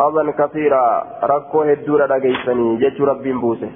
[0.00, 0.84] أظن كثيرا.
[1.22, 3.70] ركو هدورا دأجيسني جيش رب بوسه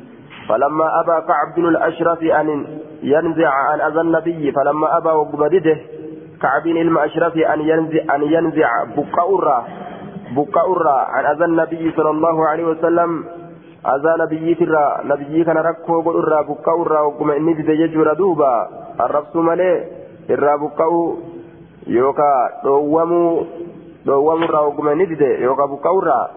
[0.49, 2.49] فلما أبى كعب بن الأشرف أن
[3.03, 5.77] ينزع عن أذى النبي فلما أبى وقبدده
[6.43, 9.59] كعب علم أشرف أن ينزع أن ينزع بكاورا
[10.37, 13.25] بكاورا عن أذى النبي صلى الله عليه وسلم.
[13.95, 14.87] أذى نبي ترى.
[15.05, 18.69] نبي كان ركو قرا بكاورا وقم إني تججر دوبا
[19.01, 19.73] الرفس ملي
[20.31, 21.17] إرى بكاو
[21.87, 22.33] يوكا.
[22.65, 23.45] دوامو.
[24.07, 26.31] دوامو را وقم إني يوكا بكاورا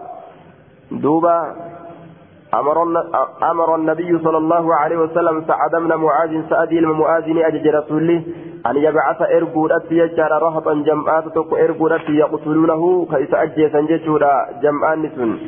[0.90, 1.38] دوبا
[3.42, 8.22] أمر النبي صلى الله عليه وسلم سعد بن معاذ سعد المؤاذن أجج رسوله
[8.66, 15.38] أن يبعث إرقودات يجار رهطا جمعات تقو إرقودات يقتلونه كيس أجيسا جيشورا جمعان نسون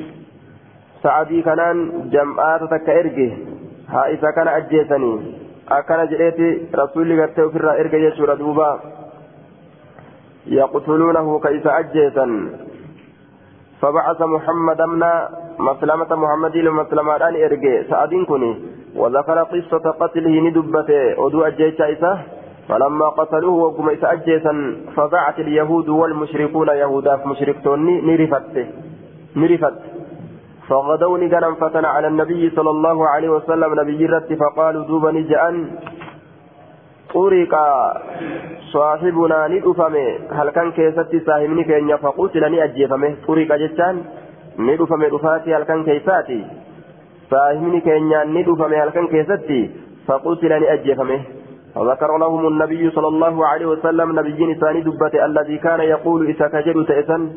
[1.02, 3.30] سعدي كانان جمعات تك إرقه
[3.88, 5.12] ها إذا كان أجيسني
[5.70, 8.70] أكان جئتي رسولي قد توفر إرقه دوبا
[10.46, 12.26] يقتلونه كيس أجيسا
[13.80, 15.02] فبعث محمد بن
[15.58, 17.82] مسلمة محمد لمسلمة أن إرجع.
[17.90, 18.52] سعدين كني
[18.96, 21.20] وذكر قصة قتله ندبته.
[21.20, 22.18] ودو أجيش إساه
[22.68, 28.66] فلما قتلوه وقم إسأجيسا فبعث اليهود والمشركون يهودا مشركتون نرفت.
[29.36, 29.76] نرفت.
[30.68, 33.80] فغدوا نجنا فتن على النبي صلى الله عليه وسلم.
[33.80, 35.56] نبي رت فقالوا دوبا نجأن.
[37.14, 37.54] طرق
[38.72, 40.08] صاحبنا ندفمه.
[40.32, 43.96] هل كان كيستي صاحبني كين فقتل نأجيفمه طرق جتان
[44.58, 45.54] ندفمه دفاتي.
[45.54, 46.40] هل كان كيساتي
[47.30, 48.84] صاحبني كين ندفمه.
[48.84, 49.70] هل كان كيستي؟
[50.06, 51.20] فقتل نأجيفمه
[51.76, 56.86] وذكر لهم النبي صلى الله عليه وسلم نبي ثاني دبة الذي كان يقول إذا كجد
[56.86, 57.30] تأسا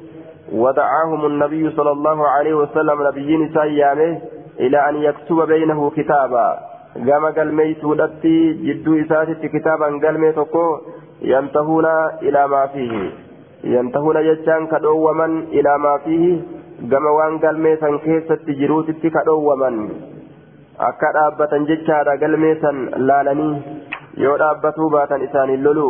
[0.54, 4.22] ودعاهم النبي صلى الله عليه وسلم نبي سيامه
[4.60, 6.73] إلى أن يكتب بينه كتابا.
[7.10, 8.34] Gama galmeeysuudhatti
[8.66, 10.64] jidduu isaatitti kitaaban galmee tokko
[11.34, 11.94] yantahuuna
[12.30, 13.04] ilaa maa fiihi
[13.76, 16.34] yantahuuna jechaan ka dhoowwaman ilaa maa fiihi
[16.94, 19.80] gama waan galmee san keessatti jiruutitti ka dhoowwaman
[20.90, 23.54] akka dhaabbatan jechaadha galmee san laalanii
[24.26, 25.88] yoo dhaabbatuu baatan isaaniin lolu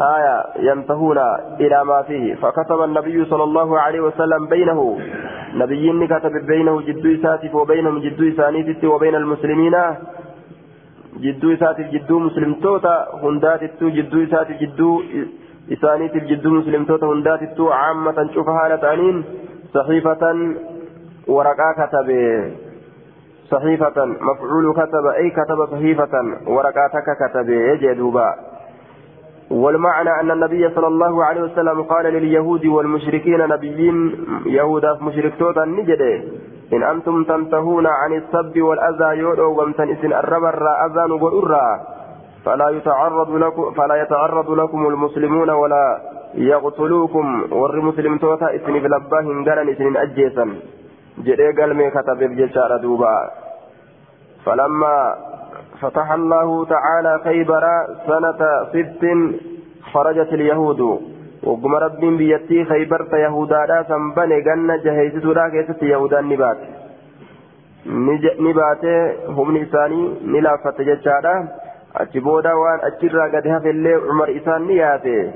[0.00, 1.18] آية ينتهون
[1.60, 2.34] إلى ما فيه.
[2.34, 4.98] فكتب النبي صلى الله عليه وسلم بينه.
[5.54, 9.76] نبيين كتب بينه جدو ساتف وبينهم جدو سانيتت وبين المسلمين.
[11.20, 15.02] جدو ساتف جدو مسلم توتا هندات جدو ساتف جدو
[15.72, 19.24] إسانيتف جدو مسلم توتا هندات عامة شوف حالة عنين
[19.74, 20.22] صحيفة
[21.28, 22.08] ورقا كتب.
[23.50, 26.14] صحيفة مفعول كتب أي كتب صحيفة
[26.46, 27.48] ورقاتك كتب.
[27.48, 28.55] يجدوبا
[29.50, 33.96] والمعنى أن النبي صلى الله عليه وسلم قال لليهود والمشركين نبيين
[34.46, 36.22] يهودا مشركتوتا نجده
[36.72, 41.80] إن أنتم تنتهون عن السب والأذى يودو ومتن إسن الربر أذان والأرى
[42.44, 46.00] فلا يتعرض لكم فلا يتعرض لكم المسلمون ولا
[46.34, 50.46] يقتلوكم ور مسلم توتا إسن بلباهن قرن إسن أجيسا
[51.18, 53.30] جده قال مي كتب بجشار دوبا.
[54.44, 55.14] فلما
[55.80, 57.64] فتح الله تعالى خيبر
[58.06, 58.40] سنة
[58.72, 59.04] ست
[59.92, 60.80] خرجت اليهود.
[61.42, 66.58] وقم رب بيتي خيبرت يهودا لا سنبني جنة جهيزت لا كيست يهودا نبات.
[68.46, 68.84] نبات
[69.28, 71.48] هم نساني نلافت ججادا.
[71.96, 75.32] أجبودا وان أجرى قد اللي عمر إسان نياته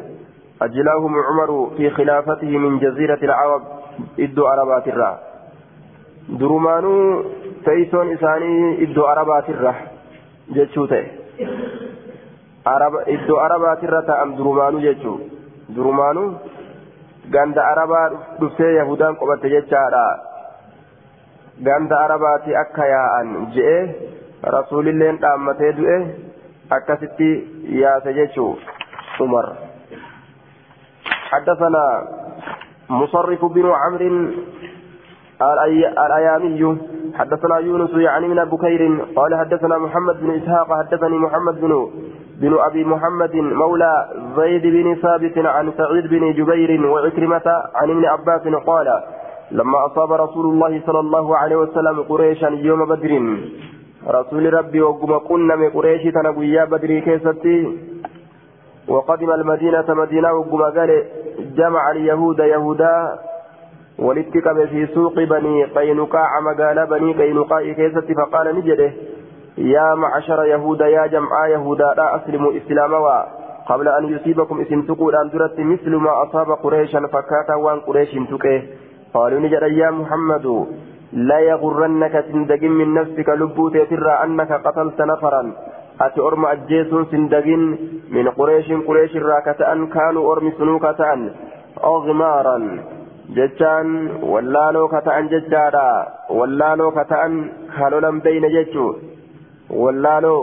[0.63, 3.63] أجلاهم عمر في خلافته من جزيرة العرب
[4.21, 5.19] إدو عربات الرا.
[6.29, 7.23] درمانو
[7.65, 9.75] تيسون إساني إدو عربات الرا.
[10.56, 11.06] jechuu ta'e
[13.16, 15.18] iddoo arabaatirra ta'an durumaanuu jechuu
[15.76, 16.30] durumaanuu
[17.36, 18.06] ganda arabaa
[18.40, 20.06] dhuftee yahudaan qobatte jechaadha
[21.68, 23.78] ganda arabaati akka yaa'an je'e
[24.58, 25.98] rasuulilleen dhaammatee du'e
[26.78, 27.30] akkasitti
[27.82, 28.52] yaase jechuu
[29.28, 29.48] umar
[31.32, 31.86] حدثنا
[32.90, 34.32] مصرف بن عمرو
[35.43, 36.79] الأيامي
[37.15, 41.91] حدثنا يونس يعني من بكير قال حدثنا محمد بن إسحاق حدثني محمد بن
[42.41, 47.43] بن أبي محمد مولى زيد بن ثابت عن سعيد بن جبير وعكرمة
[47.75, 49.03] عن ابن عباس قال
[49.51, 53.13] لما أصاب رسول الله صلى الله عليه وسلم قريشا يوم بدر
[54.09, 57.79] رسول ربي وقم قلنا من قريش تنقيا بدر كيستي.
[58.89, 61.05] وقدم المدينة مدينة وقم قال
[61.57, 63.19] جمع اليهود يهودا
[64.01, 68.93] ولتك في سوق بني قينقاع مقال بني قينقاع كيست فقال نجده
[69.59, 73.27] يا معشر يهود يا جمع يهودا لا أسلموا إسلاما
[73.69, 78.63] قبل أن يصيبكم اسم تقول أن درت مثل ما أصاب قريشا فكاتا وان قريش تكيه
[79.15, 80.67] قالوا نجد يا محمد
[81.13, 85.53] لا يغرنك سندقين من نفسك لبوت ترى أنك قتلت نفرا
[86.01, 87.63] أتي أرم أجيس سندقين
[88.11, 91.01] من قريش قريش راكة كانوا أرم سنوكة
[91.85, 92.59] أغمارا
[93.37, 93.87] جتان
[94.33, 95.91] ولالو كتان ججارا
[96.39, 97.33] ولالو كتان
[97.77, 98.87] كالولا بين ججو
[99.83, 100.37] ولالو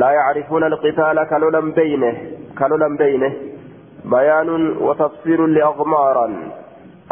[0.00, 2.12] لا يعرفون القتال كالولا بينه
[2.58, 3.32] كالولا بينه
[4.04, 4.48] بيان
[4.86, 6.26] وتفسير لأغمارا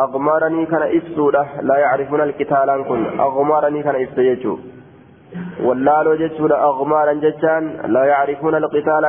[0.00, 4.58] أغمارني كان إفسودة لا يعرفون القتال كن أغمارني كان إفسيجو
[5.66, 7.62] ولالو جتشود أغمارا جتشان
[7.94, 9.04] لا يعرفون القتال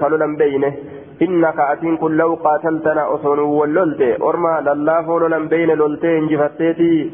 [0.00, 0.72] كالولا بينه
[1.22, 7.10] إنك أتين كن لو قاتلتنا أصون وللت أرما لله لولا بين لولتي انجفتيتي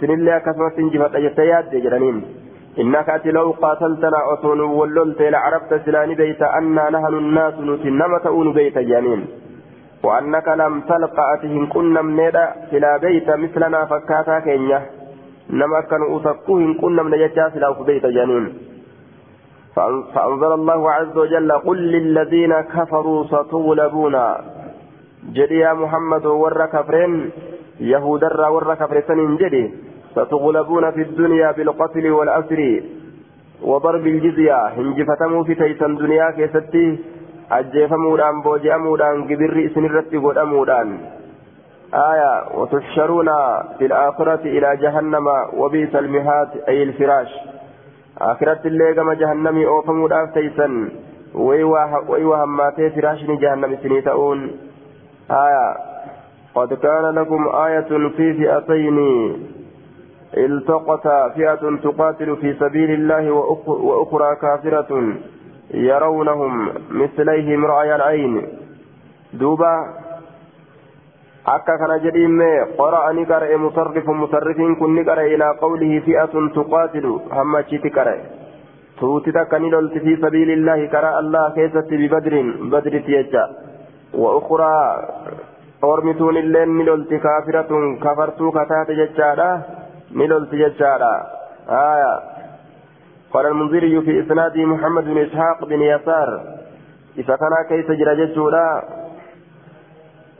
[0.00, 2.16] سن الله كسمت انجفت أجتيات جرانين.
[2.80, 8.78] إنك أتي لو قاتلتنا أصون وللت لعرفت سلاني بيت أنا نهن الناس نتنم تؤون بيت
[8.78, 9.20] جانين.
[10.04, 14.80] وأنك لم تلقى أتهم كنا منيدا سلا بيت مثلنا فكاتا كينيا.
[15.50, 18.71] نما كانوا أتقوهم كنا من يجا سلا بيت جانين.
[19.74, 24.16] فأنزل الله عز وجل قل للذين كفروا ستغلبون.
[25.32, 27.30] جدي يا محمد ور كفرين
[27.80, 29.74] يهود الرا ور كفرين جدي.
[30.12, 32.60] ستغلبون في الدنيا بالقتل والأسر
[33.62, 34.66] وضرب الجزية.
[34.66, 36.98] هنجفتموا في تيسن دنيا كيستي.
[37.52, 40.88] أجيفمودان بوجئمودان قبر سنرتي قدمودان
[41.94, 43.28] آية وتحشرون
[43.78, 46.48] في الآخرة إلى جهنم وبئس المهاد.
[46.68, 47.51] أي الفراش.
[48.18, 50.88] آخرة اللي كما جهنمي أوفمودان تيسن
[51.34, 54.50] ويوا هماتي فراشني جهنم سنيتؤون
[55.30, 55.76] آية
[56.54, 58.98] قد كان لكم آية في فئتين
[60.36, 63.30] التقتا فئة تقاتل في سبيل الله
[63.66, 65.14] وأخرى كافرة
[65.74, 68.42] يرونهم مثليهم رأي العين
[69.32, 70.01] دوبا
[71.46, 72.42] أكا كان جديم
[72.78, 78.16] قرأ نقرأ مصرف مصرف كن نقرأ إلى قوله فئة تقاتل هم تقرأ
[79.00, 82.34] توتي كان لولت في سبيل الله قرأ الله كيست ببدر
[82.72, 83.44] بدر تيجا
[84.14, 84.74] وأخرى
[85.84, 87.70] أورمتون اللين لولت كافرة
[88.04, 89.50] كفرتو كتات ججالا
[90.18, 91.14] نلولت ججالا
[91.68, 92.14] آية
[93.32, 96.28] قال المنذري في إسناد محمد بن إسحاق بن يسار
[97.18, 98.66] إذا كان كيف جرى ججولا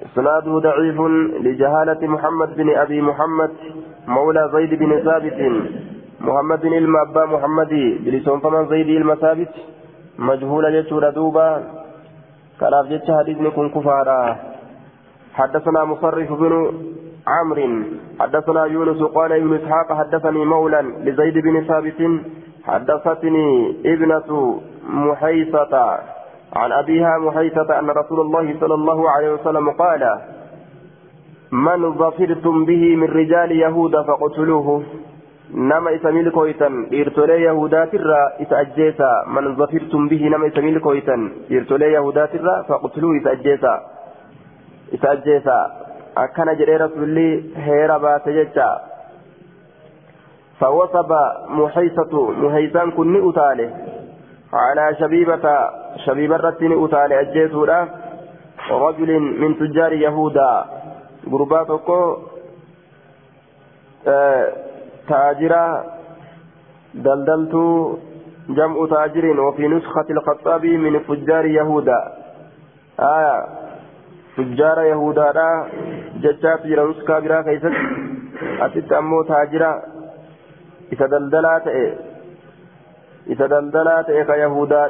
[0.06, 1.00] إسناده ضعيف
[1.46, 3.50] لجهالة محمد بن أبي محمد
[4.08, 5.40] مولى زيد بن ثابت
[6.20, 9.48] محمد بن المأبا محمدي بلسون فمن زيد المثابت
[10.18, 11.62] مجهول ججولا دوبا
[12.60, 14.36] كلاف جج حديث نكون كفارا.
[15.34, 16.52] حدثنا مصرف بن
[17.26, 17.68] عمرو
[18.20, 22.00] حدثنا يونس قال ابن اسحاق حدثني مولى لزيد بن ثابت
[22.64, 25.98] حدثتني ابنة محيصة.
[26.56, 30.18] عن أبيها محيصة أن رسول الله صلى الله عليه وسلم قال
[31.52, 34.82] من ظفرتم به من رجال يهود فاقتلوه.
[35.54, 42.34] نما إسميل كويتن إرتولي يهودات الرا إسأجيسا من ظفرتم به نما إسميل كويتن إرتولي يهودات
[42.34, 43.74] الرا فاقتلوه إسأجيسا
[44.94, 45.58] إسأجيسا
[46.14, 47.28] akkana jedhee rasuulli
[47.66, 48.80] heera baase jecha
[50.60, 51.12] فوصب
[51.48, 53.68] محيصة محيصان كن أتالي
[54.52, 55.70] على شبيبة
[56.06, 57.88] شبيبة رتن أتالي أجيتولا
[58.70, 60.64] رجل من تجار يهودا.
[61.32, 62.16] قرباتكو
[64.06, 64.52] آه
[65.08, 65.84] تاجرا.
[66.94, 67.54] دلدلت
[68.48, 72.00] جمع تاجر وفي نسخة الخطابي من فجار يهودا.
[73.00, 73.46] آية
[74.36, 75.66] فجار يهودا
[76.22, 77.74] ججات جرى نسكا برا كيست.
[78.60, 79.82] أتت أمو تاجرا.
[80.92, 81.66] إذا دلدلات
[83.30, 84.88] إذا دلدلات كيهودا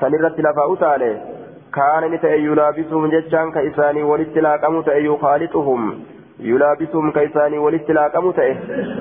[0.00, 1.20] سنرت لفا أتالي
[1.74, 6.00] كان نتأي يلابسهم ججان كإساني والاستلاقم تأي يخالطهم
[6.40, 8.54] يلابسهم كإساني والاستلاقم تأي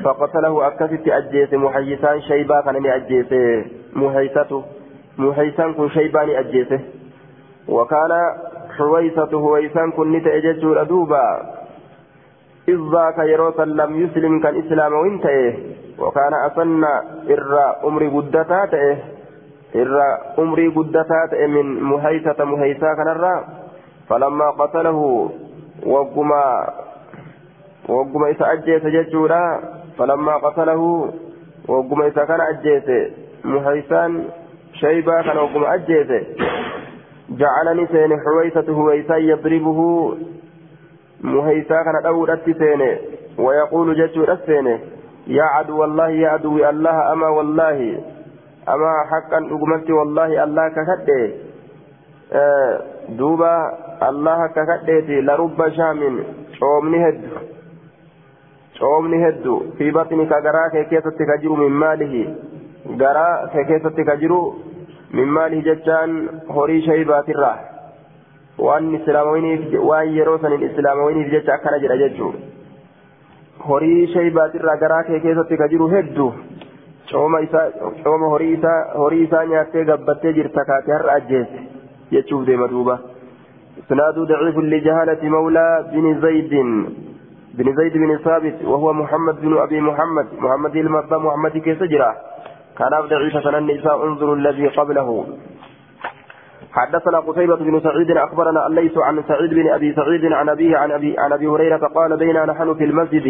[0.03, 3.31] فقتله أكست أجيس محيسان شيبا كان أجيس
[3.93, 4.63] محيسته
[5.17, 6.79] محيسان كن شيبان أجيسه
[7.67, 8.11] وكان
[8.77, 11.56] حويسة هويسان كن نتأجج دوبا
[12.69, 13.19] إذ ذاك
[13.59, 15.53] لم يسلم كان إسلام وانتهي
[15.99, 16.83] وكان أسن
[17.29, 18.63] إرى أمري قدتا
[19.75, 20.07] إرى
[20.39, 23.45] أمري قدتا من مهيسة مهيسا كان الرا
[24.09, 25.29] فلما قتله
[25.85, 26.69] وقما
[27.89, 29.59] وقما إسا أجيس ججورا
[29.97, 31.13] فلما قتله
[31.67, 33.11] وقما إسا كان أجيس
[33.45, 34.23] مهيسان
[34.73, 36.07] شيبا كان وقما أجيس
[37.29, 39.79] جعلني سين حويسة هويسا يضربه
[41.21, 42.97] مهيسا كان أول سين
[43.37, 44.79] ويقول ججور السين
[45.27, 47.97] يا عدو الله يا عدو الله أما والله
[48.69, 51.31] أما حقا أقمت والله الله ككده
[52.33, 53.55] آه دوبا
[54.09, 56.23] الله ككده لرب شام
[56.59, 57.21] شومني هد
[59.91, 62.23] batnika garaa kee keessatti ka jiru min maalihi
[63.01, 64.41] garaa kee keessatti ka jiru
[65.13, 66.13] min maalihi jechaan
[66.57, 67.76] horii shaybaatirraa
[68.65, 72.31] waan islaamawiniif waan yeroo sanin islaamawiniif jecha akkana jedha jechuu
[73.67, 76.27] horii shaybaatirraa garaa kee keessatti ka jiru heddu
[77.11, 77.67] cooma isaa
[78.05, 81.65] cooma horii isaa horii isaa nyaattee gabbattee jirta kaate har'a ajjeesse
[82.15, 82.99] jechuuf deema duuba
[83.83, 86.73] isnaadu daciifu lijahalati mawlaa bini zaydin
[87.57, 92.11] بن زيد بن ثابت وهو محمد بن أبي محمد محمد المبا محمد كيس جرا
[92.77, 95.09] كان ضعيفة النساء انظروا الذي قبله
[96.77, 101.15] حدثنا قتيبة بن سعيد أخبرنا الليث عن سعيد بن أبي سعيد عن أبيه عن أبي
[101.19, 103.27] عن أبي هريرة قال بينا نحن في المسجد.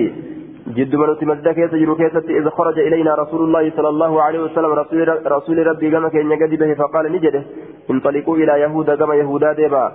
[0.67, 4.71] جد من مسجد كيس جرو كيسة إذ خرج إلينا رسول الله صلى الله عليه وسلم.
[4.73, 7.43] رسول, رسول ربي كما كان يجد به فقال نجده.
[7.91, 9.91] انطلقوا إلى يهود كما يهودا ديبا.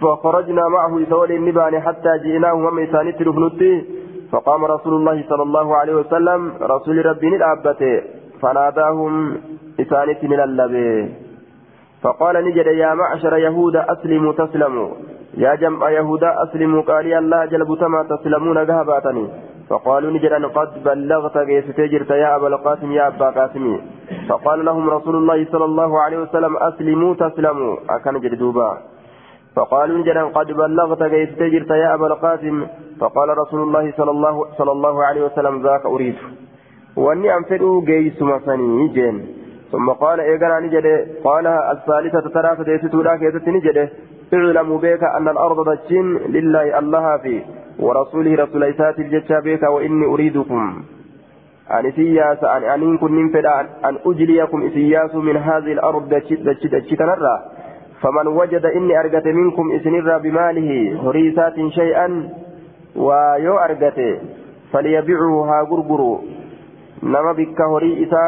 [0.00, 3.22] فخرجنا معه يسول النبان حتى جئناه هم إسانيت
[4.32, 6.52] فقام رسول الله صلى الله عليه وسلم.
[6.62, 8.02] رسول ربي نلعبته
[8.42, 9.36] فناداهم
[9.80, 11.25] إسانيت اللبي.
[12.02, 14.88] فقال نجد يا معشر يهود أسلموا تسلموا.
[15.36, 16.82] يا جمع يهودا أسلموا.
[16.82, 19.28] قال يا الله جلب تما تسلمون ذهباتني
[19.68, 23.80] فقالوا نجد أن قد بلغت كيف تجرت يا أبا القاسم يا أبا قاسم.
[24.28, 27.76] فقال لهم رسول الله صلى الله عليه وسلم أسلموا تسلموا.
[27.90, 28.78] أكن جدوبا
[29.56, 32.66] فقالوا جدا قد بلغت كيف تجرت يا أبا القاسم.
[33.00, 36.16] فقال رسول الله صلى الله, صلى الله عليه وسلم ذاك أريد.
[36.96, 39.35] وأني أنفدوا جيس مسني جين
[39.76, 43.88] ثم قال إيقنا نجده قالها الثالثة ترى فديستو لا كيست نجده
[44.34, 46.06] اعلموا بك أن الأرض دجين
[46.36, 47.42] لله الله في
[47.78, 50.82] ورسوله رسول إسات الجتشا بك وإني أريدكم.
[51.70, 53.46] أن إسياس أن أن كن ننفد
[53.88, 56.40] أن أجليكم إسياس من هذه الأرض دجت
[56.74, 57.36] دجت نرى
[58.00, 60.70] فمن وجد إني أرجت منكم إسنر بماله
[61.04, 62.28] هريسات شيئا
[62.96, 63.98] ويو أرجت
[64.72, 66.20] فليبيعه ها غرغرو.
[67.02, 68.22] نما بك هري إسا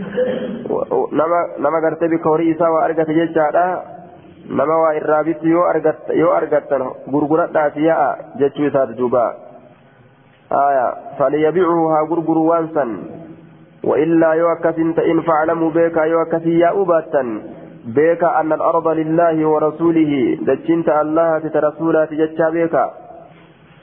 [0.00, 3.82] كان نما نما غرت بك هري إسا وأرجت جيشا
[4.50, 6.72] نما وإرابت يو أرجت يو أرجت
[7.12, 9.24] غرغرة داسيا جيشو إسا دوبا
[10.52, 10.86] آية
[11.18, 12.84] فليبيعه ها غرغرو وانسا
[13.84, 17.22] وإلا يو أكسنت إن فعلموا بك يو أكسي يا أباتا
[17.96, 20.12] بيك أن الأرض لله ورسوله
[20.48, 22.74] دجنت الله تترسولا تجتشا بيك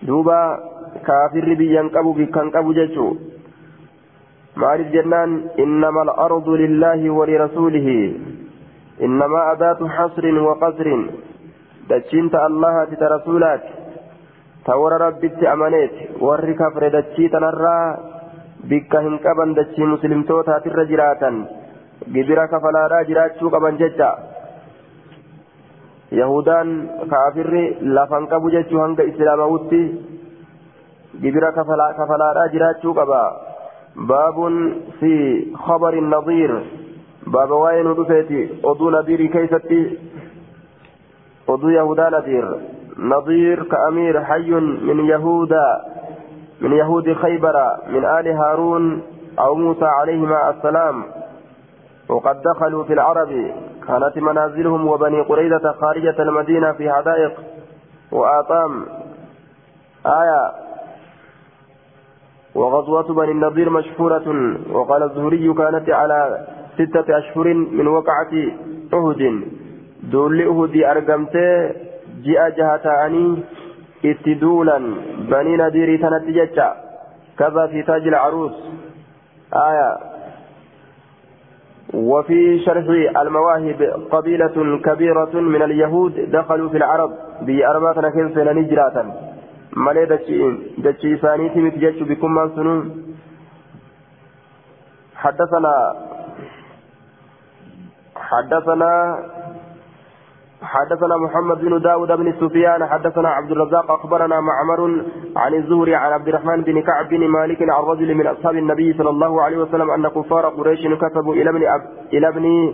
[0.08, 0.42] دوبا
[1.08, 1.88] كافر بيان
[4.58, 8.14] قبو بكان قبو جتشو معرف جنان إنما الأرض لله ولرسوله
[9.02, 10.88] إنما أداة حصر وقصر.
[11.90, 13.64] دجنت الله تترسولات
[14.66, 15.92] تور ربي أمانيت
[16.22, 17.98] ورّي كفر دجي تنرى
[18.70, 21.32] بك هنكبا دجي مسلم توتا ترجراتا
[22.14, 24.18] gibira kafalaadhaa jiraachuu qaban jecha
[26.12, 29.82] yahudaan kaafirri lafan qabu jechuu hanga islaamawutti
[31.22, 33.47] gibira kafalaadhaa jiraachuu qaba
[35.00, 35.14] fi
[35.66, 36.52] khabari nadiir
[37.28, 39.82] baaba waa'ee nu dhufeeti oduu nadiirii keeysatti
[41.48, 42.48] oduu yahudaa nadiir
[43.00, 45.82] نظير كأمير حي من يهودا
[46.62, 49.02] من يهود خيبر من آل هارون
[49.40, 51.04] أو موسى عليهما السلام.
[52.10, 53.52] وقد دخلوا في العرب.
[53.88, 57.34] كانت منازلهم وبني قريظة خارجة المدينة في حدائق
[58.12, 58.86] وآطام.
[60.06, 60.52] آية
[62.58, 64.28] وغزوة بني النضير مشهورة
[64.72, 68.34] وقال الزهري كانت على ستة أشهر من وقعة
[68.94, 69.22] أهد
[70.12, 71.36] دول أهد أرقمت
[72.26, 73.26] جاء جهتاني
[74.06, 74.78] اتدولا.
[75.32, 76.58] بني نذير تنتجت
[77.40, 78.56] كذا في تاج العروس.
[79.54, 79.98] آية.
[81.94, 82.86] وفي شرح
[83.22, 83.82] المواهب
[84.12, 89.27] قبيلة كبيرة من اليهود دخلوا في العرب بأربعة كيف نجراتا
[91.24, 92.80] ثانيتي متجج بكم من سنون
[95.16, 95.74] حدثنا
[98.16, 98.92] حدثنا
[100.62, 104.82] حدثنا محمد بن داود بن سفيان حدثنا عبد الرزاق أخبرنا معمر
[105.36, 109.10] عن الزهري عن عبد الرحمن بن كعب بن مالك عن رجل من أصحاب النبي صلى
[109.10, 111.82] الله عليه وسلم أن كفار قريش كتبوا إلى ابن أب...
[112.14, 112.74] إلى ابن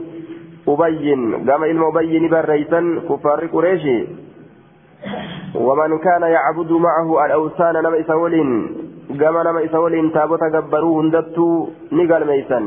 [0.68, 1.14] أبي
[1.50, 3.84] قام إلى أبي بريسا كفار قريش
[5.56, 8.34] ومن كان يعبد معه الأوثان نما إسول
[9.22, 12.60] قام نما إسول تابوت جبروه هندتو نقل ميسا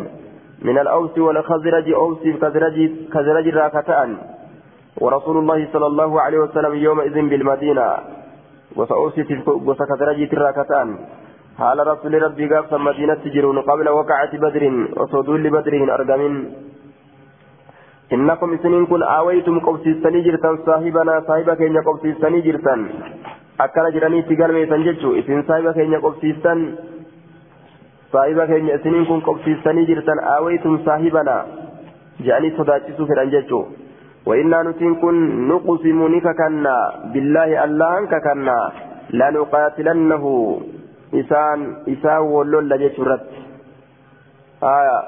[0.62, 2.76] من الأوس والخزرج أوس كزرج
[3.12, 4.10] كزرج راكتان
[5.00, 7.88] ورسول الله صلى الله عليه وسلم يومئذ بالمدينة.
[8.76, 10.88] وسأوسيت وسكترجي تراكتان
[11.58, 14.64] حال رسول ربي قاف مدينة تجرون قبل وقعة بدر
[14.96, 16.34] وصدول بدر أرقمين.
[18.12, 22.80] إنكم سنين كن آويتم قبسيستني جرتان صاحبنا صاحبك إن قبسيستني جرتان
[23.58, 26.58] akkana jedhaniitti galmeessan jechuu isin saahiba keenya qobsiistan
[28.12, 31.36] saahiba keenya isiniin kun qobsiistanii jirtan aawaytum saahibana
[32.20, 33.64] jedhanii sodaachisuu fedhan jechuu
[34.26, 36.76] وإنا نتين كن نقسم نككنا
[37.14, 38.58] بالله الله ككنا
[39.10, 40.24] لنقاتلنه
[41.14, 43.26] إسان إسان ولول لجترت
[44.62, 44.98] آية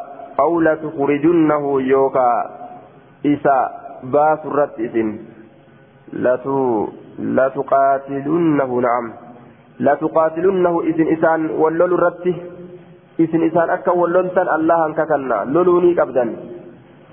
[0.41, 2.31] أو لتخرجنه يوكا
[3.23, 3.57] isa
[4.05, 5.09] baasu irratti isin
[7.19, 9.07] latuqaatilunnahu na'am.
[9.79, 12.33] Latuqaatilunnahu isin isaan wallolu irratti
[13.19, 16.31] isin isaan akka walloltan allahan kakanna loluuni qabdan.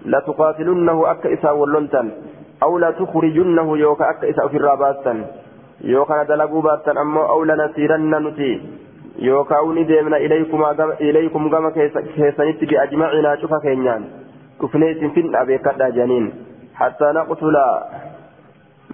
[0.06, 2.14] Latuqaatilunnahu akka isaan walloltan
[2.62, 5.26] aw latukrijunnahu yookaan akka isa ofirraa baattan
[5.84, 8.52] yookaan dalaguu baattan ammoo aw lanasiiranna nuti
[9.22, 14.25] yookaan ni deemna ilaykum gama keessanitti bi'ajmacinaa cufa keenyaan.
[14.62, 16.26] كفنيت فين أبيكا جنين.
[16.76, 17.56] حتى نقتل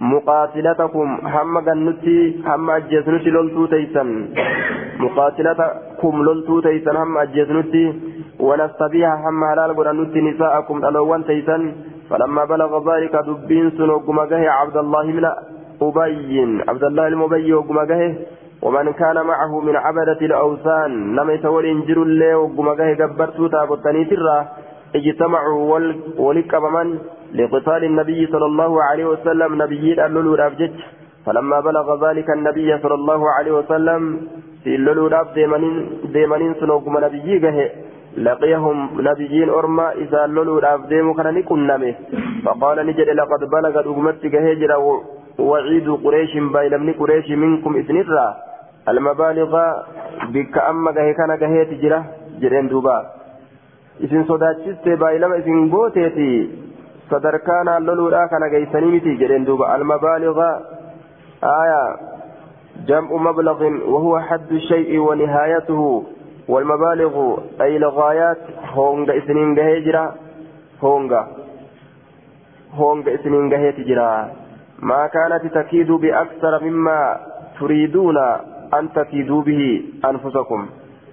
[0.00, 1.08] مقاتلتكم.
[1.34, 4.08] هم جنتي هم أجزنتي لولتو تيسن.
[5.04, 7.84] مقاتلتكم لولتو تيسن هم أجزنتي
[8.40, 11.62] ونستبيها هم هلال قرنتي نساءكم ألوان تيسن.
[12.10, 14.18] فلما بلغ ذلك دبين سنوكم
[14.60, 15.24] عبد الله من
[15.82, 17.78] أبي عبد الله المبي وقم
[18.62, 22.68] ومن كان معه من عبدة الأوثان لم يتول إنجر الله وقم
[23.00, 24.38] قبرتو تابتني ترى.
[24.94, 25.78] اجتمعوا
[26.18, 26.98] ولقب من
[27.34, 29.62] لقتال النبي صلى الله عليه وسلم.
[29.62, 30.72] نبي اللولو رابجج
[31.26, 34.02] فلما بلغ ذلك النبي صلى الله عليه وسلم
[34.64, 35.26] في اللولو راب
[36.12, 37.58] ديمانين سنوكم نبي قه
[38.16, 38.76] لقيهم
[39.08, 41.94] نبيين أرما إذا اللولو راب ديمو كان نكنمه.
[42.44, 44.78] فقال نجد لقد بلغ أمتي هجرة
[45.38, 48.28] وعيد قريش بايلمني قريش منكم إثنرا
[48.88, 49.52] المبالغ
[50.34, 52.00] بك أما قه كان قه تجرة
[52.40, 53.21] جرين دوبا.
[54.00, 56.30] Isin sodaachiste baay'ilama isin gooteeti
[57.10, 60.48] sadarkaa naalloluudhaa kana geeysanii miti jedheen duuba almabaaliga
[61.52, 61.82] aya
[62.90, 65.92] jam'u mablagin wahuwa haddu shay'i wa nihaayatuhu
[66.48, 68.38] والمبالغ أي الغايات
[68.74, 70.14] هونغ إسنين جهي جرا
[70.82, 71.12] هونغ
[72.74, 74.30] هونغ إسنين جهي تجرا
[74.82, 77.00] ما كانت تكيد بأكثر مما
[77.60, 78.18] تريدون
[78.78, 79.62] أن تكيدوا به
[80.10, 80.66] أنفسكم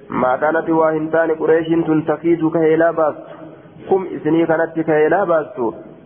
[0.10, 1.68] ما كانت واهنتان قريش
[2.08, 3.26] تكيد كهيلا باست
[3.90, 5.58] كم إسني كانت كهيلا باست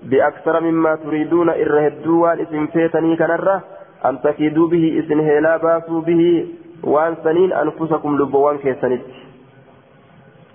[0.04, 3.64] بأكثر مما تريدون إرهدوا وان اسم فيتني كنرة
[4.06, 6.48] أن تكيدوا به إسن هيلا باسوا به
[6.84, 9.02] وان سنين أنفسكم لبوان كيسنت.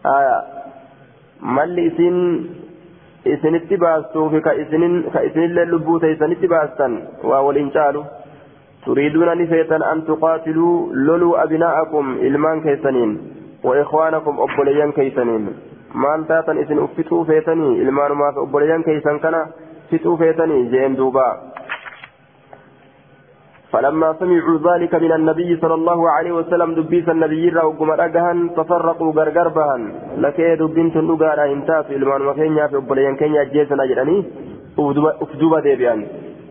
[0.07, 0.43] آية.
[1.43, 2.17] مال إسن
[3.25, 4.53] fi ka
[5.25, 8.05] isinillee lubbuu teeysanitti baastan waa waliin caalu
[8.85, 13.38] turiiduuna ni feetan an tuqaatiluu loluu abinaa'akum ilmaan keeysaniin
[13.69, 15.45] وإخوانكم أبوليان كيسنين
[15.95, 17.71] ما تاتن إسن أفتوا فيتني.
[17.83, 19.37] إلمان ما أبوليان كيسن كان
[19.91, 20.59] فتوا فيتني.
[20.73, 21.29] جين دوبا.
[23.73, 29.49] فلما سمعوا ذلك من النبي صلى الله عليه وسلم دبيس النبي رأوكم أجهن تفرقوا غرغر
[29.49, 29.83] بهن
[30.25, 34.19] لك دبنت نغارا انتات إلمان وكينيا في أبوليان كينيا جيسنا جراني.
[35.25, 36.01] أفدوبا ديبيان.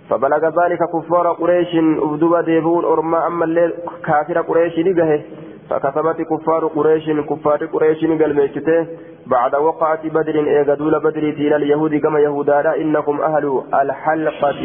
[0.10, 1.72] فبلغ ذلك كفار قريش.
[2.06, 2.84] أفدوبا ديبون.
[2.86, 3.72] أرما أما الليل
[4.06, 5.22] كافر قريش نجهه
[5.70, 8.88] فكتبت كفار قريش كفار قريش قال
[9.28, 14.62] بعد وقعة بدر إيغدول بدر دين اليهود كما يهودا إنكم أهل الحلقة.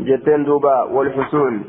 [0.00, 1.64] جتين دوبا والحسون.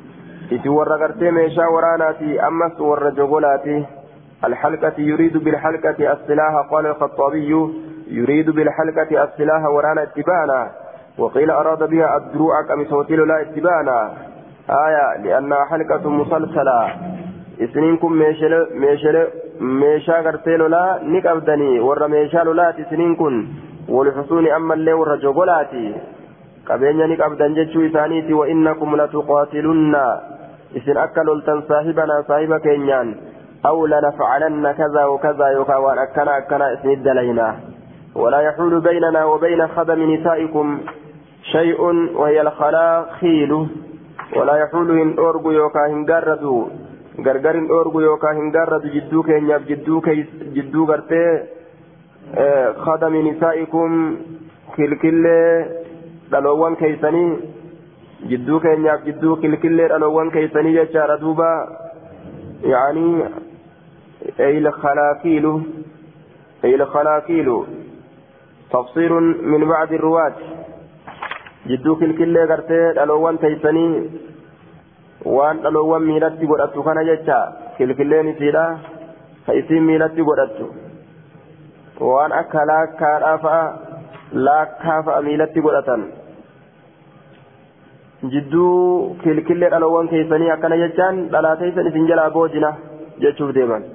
[0.51, 3.85] إتي ورغرتي ميشا وراناتي أمس ورجغولاتي
[4.45, 7.51] الحلقة يريد بالحلقة السلاح قال الخطابي
[8.07, 10.71] يريد بالحلقة السلاح ورانا اتبانا
[11.17, 14.13] وقيل أراد بها الدروع كمسوتيل لا اتبانا
[14.69, 16.95] آية لأنها حلقة مسلسلة.
[17.59, 18.13] Isiniin kun
[19.59, 23.47] meeshaa gartee lolaa ni qabdanii warra meeshaa lolaati isiniin kun
[23.89, 25.93] walxusuuni ammallee warra jogolaati
[26.67, 30.03] qabeenya ni qabdan jechuu isaaniiti wainnakum latuqaatilunna
[30.75, 33.15] isin akka loltan saahibanaa saahiba keenyaan
[33.63, 37.53] aw lanafcalanna kaza wakaza yookaa waan akkana akkana isinit dalaynaa
[38.15, 40.79] ولا يحول بيننا وبين خدم نسائكم
[41.51, 41.81] شيء
[42.15, 43.51] وهي الخلاخيل
[44.37, 46.65] ولا يحول إن أرجو يوكا إن جردوا
[47.23, 51.29] gargar hin dhoorgu yookaan hin gaarratu jidduu keenyaaf jidduu gartee
[52.83, 54.17] khadami nisaa'ikum
[54.75, 55.49] kilkillee
[56.31, 57.29] dhaloowwan keeysanii
[58.33, 61.49] jidduu keenyaaf jidduu kilkillee dhaloowwan keeysanii jechaadha duuba
[62.73, 63.23] yaanii
[64.49, 65.55] eyl khalaakiilu
[66.63, 67.57] eyl khalaakiilu
[68.71, 69.19] تفسير
[69.51, 70.33] من بعد الرواة
[71.67, 74.09] جدو كل غرتي دلوان تيسني
[75.25, 77.39] waan dhaloowwan miilatti godhattu kana jecha
[77.77, 78.65] kilkilleen isiidha
[79.45, 80.67] ka isiin miilatti godhattu
[82.11, 83.63] waan akka laakkaadhaa fa'a
[84.47, 86.07] laakkaa fa'a miilatti godhatan
[88.33, 92.73] jidduu kilkillee dhalowwan keessanii akkana jechaan dhalaa teessan isin jalaa boojina
[93.25, 93.85] jechuuf deeman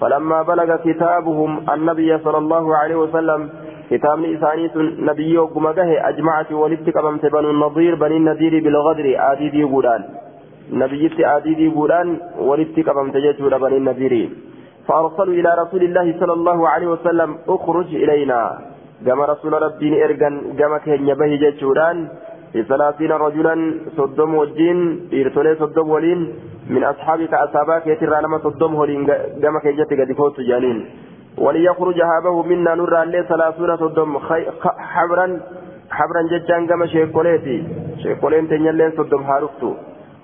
[0.00, 3.48] فلما بلغ كتابهم النبي صلى الله عليه وسلم
[3.90, 4.70] كتاب إساني
[5.10, 10.02] نبي وقمقه أجمعت ولدت قبمت بنو النضير بني النذير بالغدر آديدي قولان
[10.72, 12.08] نبيت آديدي قولان
[12.38, 14.30] ولدت قبمت جيتور بني
[14.88, 18.58] فأرسلوا إلى رسول الله صلى الله عليه وسلم اخرج إلينا.
[19.06, 22.08] كما رسول ربي إرقا كما كان يبهي جيتوران
[22.54, 23.54] بثلاثين رجلا
[23.96, 24.78] صدم وجين
[25.12, 26.20] إرسلي صدم ولين
[26.70, 29.06] من أصحابك أصحابك يترى لما صدم ولين
[29.42, 30.78] كما كان دفوت جانين.
[31.38, 34.18] وليخرج هابه منا نرى اللي ثلاثون صدم
[34.92, 35.26] حبرا
[35.90, 37.56] حبرا ججان كما شيكوليتي
[38.02, 39.70] شيكولين تنيلين صدم هارفتو.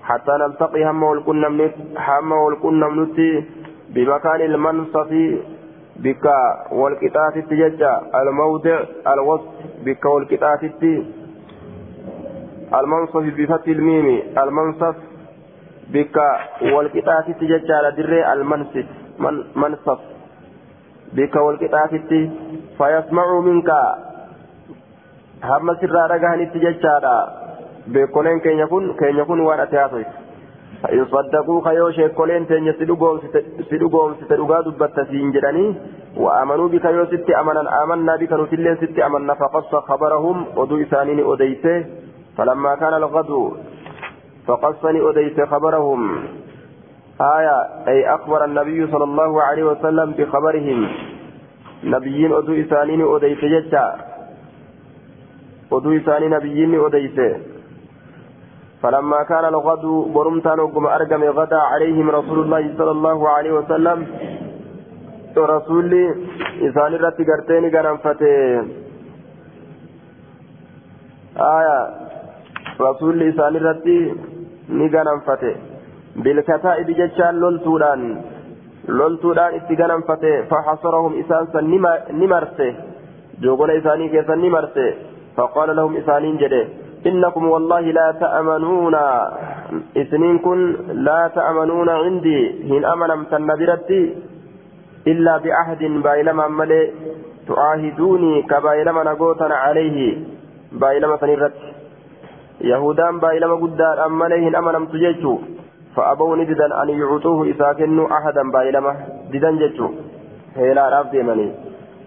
[0.09, 1.75] حتى نلتقي هم والكنا منت
[2.07, 3.43] هم والكنا منتي
[3.89, 5.09] بمكان المنصف
[6.03, 6.25] بك
[6.71, 8.79] والقطاع التججا الموضع
[9.13, 9.53] الوسط
[9.85, 10.59] بك والقطاع
[12.79, 14.07] المنصف بفتح الميم.
[14.43, 14.95] المنصف
[15.93, 16.17] بك
[16.61, 18.85] والقطاع التججا لدري المنصف
[19.19, 19.99] من منصف
[21.13, 21.85] بك والقطاع
[22.77, 23.69] فيسمع منك.
[25.43, 27.05] هم سر
[27.93, 30.07] رجعان التججا بكونين كين يكون كين يكون وأنا تياسويت
[30.83, 32.73] فإن صدقوا خيو شيكولين تين
[33.69, 35.75] سيدوغوم ستدوغا دبت سين جدني
[36.17, 41.85] وآمنوا بك يو ست أمنا آمنا بك نتلين ست أمنا فقص خبرهم ودو إسانين أديته
[42.37, 43.53] فلما كان الغدو
[44.47, 46.23] فقصني أديت خبرهم
[47.21, 47.57] آية
[47.87, 50.87] أي أخبر النبي صلى الله عليه وسلم بخبرهم
[51.83, 53.95] نبيين أدو إسانين أديت جتا
[55.71, 57.54] أدو إسانين نبيين أديت
[58.85, 63.99] فلما كان الغد برمتان وقم أرقم غدا عليهم رسول الله صلى الله عليه وسلم
[65.37, 66.05] رسولي
[66.67, 68.35] إسان الرتي قرتين فتي.
[71.57, 71.79] آية
[72.81, 73.99] رسولي إسان الرتي
[74.69, 75.53] نقرم فتي.
[76.23, 78.01] بالكتائب جتشان لولتودان.
[78.87, 80.33] لولتودان اتقرم فتي.
[80.49, 81.43] فحصرهم إسان
[82.21, 82.73] نمرته
[83.41, 84.93] جوغل إساني كيسا نمرته
[85.37, 88.95] فقال لهم إسانين جده إنكم والله لا تأمنون.
[89.97, 90.59] إثنين كن
[91.07, 92.39] لا تأمنون عندي.
[92.69, 94.01] هن أمنا تنبرتي.
[95.07, 96.91] إلا بعهد بايلما ملي
[97.47, 99.97] تعاهدوني كبايلما نقوتنا عليه.
[100.71, 101.53] بايلما سنرت
[102.61, 105.33] يهودان بايلما قدار أملي هن أمنا تجيجو.
[105.95, 108.91] فأبوا نددا أن يعطوه إذا كنوا أحدا بايلما
[109.31, 109.87] ددا جيجو.
[110.55, 111.47] هيلا راب ديمني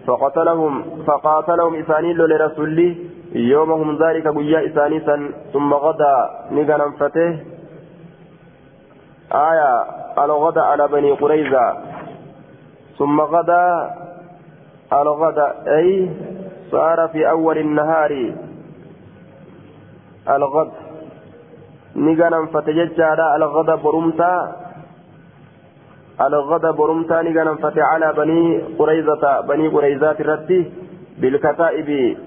[0.07, 0.73] فقتلهم
[1.07, 2.89] فقاتلهم إسانيل لرسولي
[3.35, 7.45] يومهم ذلك قيا إسانيسا ثم غدا نغنم فتيه
[9.31, 9.85] آية
[10.17, 11.77] الغدا على بني قريظة.
[12.97, 13.95] ثم غدا
[14.93, 16.09] الغدا أي
[16.71, 18.33] صار في أول النهار.
[20.29, 20.71] الغد.
[21.95, 24.55] نغنم فتججارا الغدا برمتا.
[26.21, 30.71] الغدا برمتا نغنم فتي على بني قريظة بني قريظات الرتي
[31.17, 32.17] بالكتائب.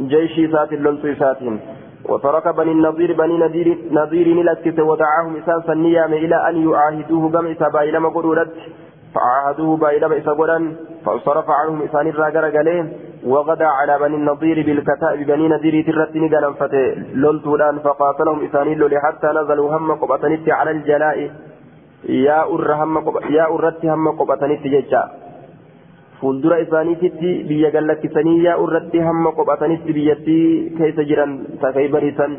[0.00, 1.60] جيشي سات لنسو ساتين
[2.08, 7.68] وترك بني النظير بني نذير نذير نلكت ودعاهم إساسا نيام إلى أن يعاهدوه قم إسا
[7.68, 8.52] بايلما قدورت
[9.14, 10.58] فعاهدوه إسا قدرا
[11.04, 12.86] فانصرف عنهم إسان الراجر قليل
[13.26, 19.26] وغدا على بني النظير بالكتائب بني نذير ترتني قلم فتي لولتولان فقاتلهم إسان اللولي حتى
[19.26, 21.30] نزلوا هم قبطنت على الجلاء.
[22.08, 22.94] يا أر هم
[23.30, 25.21] يا أرت هم قبطنت ججا.
[26.22, 30.44] Fuuldura isaaniititti biyya gallakkisanii yaa'u irratti hamma qophatanitti biyyattii
[30.80, 32.36] keessa jiran takay bariisan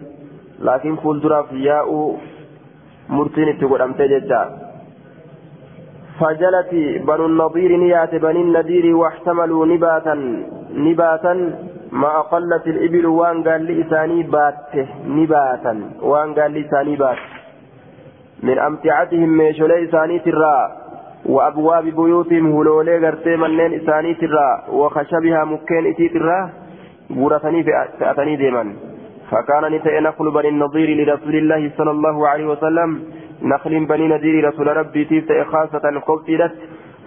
[0.67, 1.97] laakiin fuulduraaf yaa'u
[3.15, 4.43] murtiin itti godhamte jecha
[6.19, 6.71] فجلت
[7.09, 10.15] بنو النضير نيات بني النذير واحتملوا نباتا
[10.87, 11.33] نباتا
[12.01, 14.73] ما أقلت الإبل وان قال لإساني بات
[15.17, 15.73] نباتا
[16.09, 17.21] وان قال لإساني بات
[18.47, 20.82] من أمتعتهم ميشولي إساني ترى
[21.25, 26.49] وأبواب بيوتهم هلولي غرتي منين إساني ترى وخشبها مكين إتي ترى
[27.09, 27.63] بورثني
[27.99, 28.73] فأتني ديما
[29.31, 33.03] فكان نتأ نقل بني النضير لرسول الله صلى الله عليه وسلم
[33.41, 36.53] نخل بني نذير رسول ربي تيفتأ خاصة قبتلت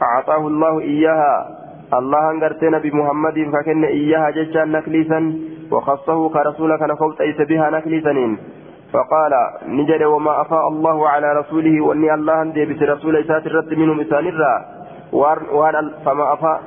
[0.02, 1.66] أعطاه الله إياها.
[1.94, 5.20] الله أنقرتين بمحمد فكن إياها ججا نكليسا
[5.70, 8.36] وخصه كرسولك نقبت أيس بها نكليسا
[8.92, 9.32] فقال
[9.66, 14.26] نجد وما أفاء الله على رسوله وأني الله أندي بس رسول إسات الرد منهم إسان
[14.26, 14.54] الرا.
[16.04, 16.60] فما أفاء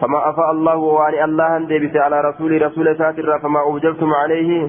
[0.00, 3.38] فما أفاء الله وأن الله أندي بس على رسول رسول إسات الرا.
[3.38, 4.68] فما أوجبتم عليه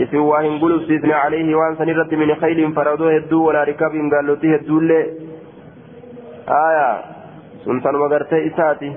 [0.00, 4.54] إذن واهن قلوا سيدنا عليه وأن سنرد من خيل فرادوه الدو ولا ركاب قالوا تيه
[4.56, 4.80] الدو
[6.48, 6.90] آية.
[7.64, 8.90] سلطان وقرتي إساتي.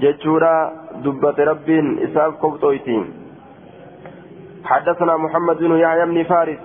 [0.00, 0.72] جتشورا
[1.04, 1.68] دبت رب
[2.04, 3.23] إساف قبطويتين.
[4.64, 6.58] حدثنا محمد بن يحيى بن فارس.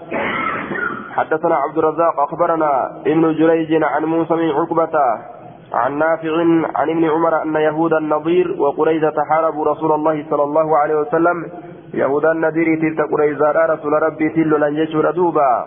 [1.15, 4.95] حدثنا عبد الرزاق أخبرنا ابن جريج عن موسى بن عقبة
[5.73, 6.31] عن نافع
[6.75, 11.45] عن ابن عمر أن يهود النضير وقريزة حاربوا رسول الله صلى الله عليه وسلم.
[11.93, 15.65] يهود النذير تلك قريزة رسول ربي تل لن يشور دوبا.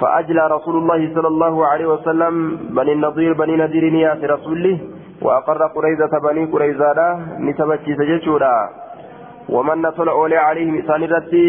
[0.00, 4.78] فأجلى رسول الله صلى الله عليه وسلم بني النضير بني نذير نياس رسوله
[5.22, 6.98] وأقر قريزة بني قريزة
[7.38, 8.81] نسبتي سجشورا
[9.48, 11.46] ومن طلع أولي عليهم إسان الرتي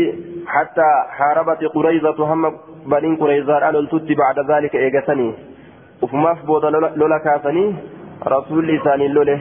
[0.47, 2.41] حتى حاربت قريزة هم
[2.85, 5.33] بني قريزة ألولتت بعد ذلك إيجتني
[6.01, 7.75] وفماف بود لولا كاسني
[8.27, 9.39] رسول إسان لوله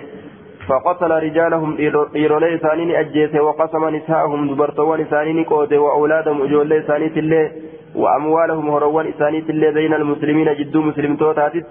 [0.69, 1.77] فقتل رجالهم
[2.17, 7.51] إيرولي إسانين أجيسه وقسم نساءهم دبرتوان إسانين قوته وأولادهم أجولي إسانين تلي
[7.95, 11.67] وأموالهم هروان إسانين تلي بين المسلمين جدو مسلم توتاتت.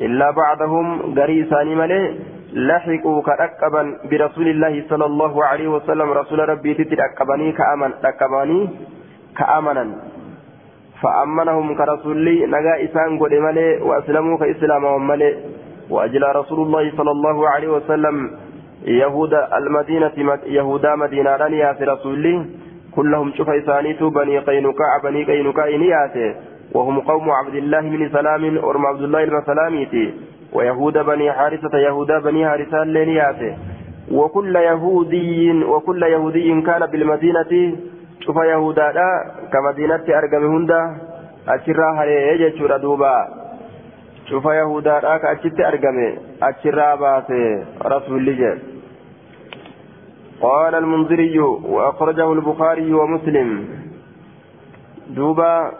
[0.00, 0.86] إلا بعضهم
[1.18, 2.02] قري إساني ملي.
[2.54, 6.08] لحقوا كأكبا برسول الله صلى الله عليه وسلم.
[6.12, 8.60] رسول ربي تتأكبني كأمن أكباني
[9.38, 9.84] كأمنا.
[11.02, 13.32] فأمنهم كرسولي نجا إسان قد
[13.82, 15.30] وأسلموا كإسلامهم ملي
[15.90, 18.30] وأجلى رسول الله صلى الله عليه وسلم
[18.84, 20.12] يهود المدينة
[20.46, 22.46] يهودا مدينة رنيا في رسوله
[22.96, 26.34] كلهم شوف إسانيت بني قينقاع بني قينقاع نياته
[26.74, 30.14] وهم قوم عبد الله بن سلام أرم عبد الله بن سلاميتي
[30.54, 33.56] ويهود بني حارثة يهودا بني حارثة لنياته
[34.12, 37.52] وكل يهودي وكل يهودي كان بالمدينة.
[38.20, 38.92] شوف يهودا
[39.52, 40.80] كمدينة أرقم هندا
[41.48, 43.16] أشرا هريه يجتشور دوبا.
[44.30, 45.98] شوف يهودا كأشت أرقم
[46.42, 48.58] أشرا باسه رسول الله
[50.40, 53.48] قال المنذري وأخرجه البخاري ومسلم.
[55.16, 55.72] دوبا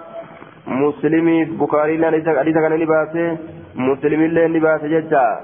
[0.67, 3.39] مسلمي بخاري ليس حديث كان لباسه
[3.77, 5.41] مسلم اللي لباسه جدا.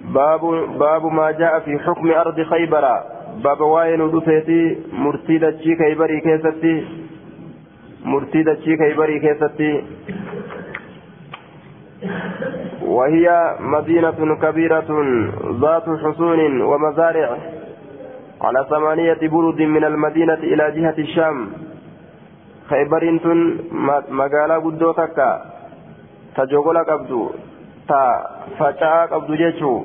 [0.00, 0.40] باب
[0.78, 2.84] باب ما جاء في حكم أرض خيبر.
[3.44, 6.84] باب واين ودفيتي مرتيدة شي خيبري كيستي.
[8.04, 9.84] مرتيدة شي خيبري كيستي.
[12.82, 14.90] وهي مدينة كبيرة
[15.60, 17.36] ذات حصون ومزارع.
[18.42, 21.50] على ثمانية برد من المدينة إلى جهة الشام.
[22.68, 23.58] خيبرين تن
[24.10, 24.92] مقالة قدو
[26.34, 27.30] تكا تجوغل قبدو
[27.88, 28.02] تا
[28.58, 29.84] فجاء قبدو جيشو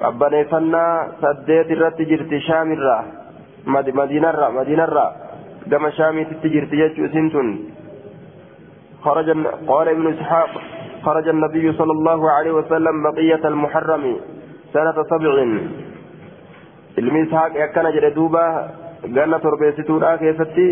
[0.00, 3.04] qabbaneeffannaa saddeet irratti jirti shaamirraa
[3.66, 5.12] madiinarraa madiinarraa
[5.70, 7.48] gama shaamiititti jirti jechuu isin tun.
[9.04, 9.28] خرج
[9.68, 10.50] قال ابن إسحاق
[11.04, 14.04] خرج النبي صلى الله عليه وسلم بقية المحرم
[14.72, 15.34] سنة سبع.
[16.98, 18.46] المسحاق يكن جل دوبا
[19.16, 20.68] قال تربيتو لا كيفتي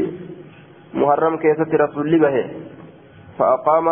[0.94, 2.36] محرم كيفتي رسول به.
[3.38, 3.86] فأقام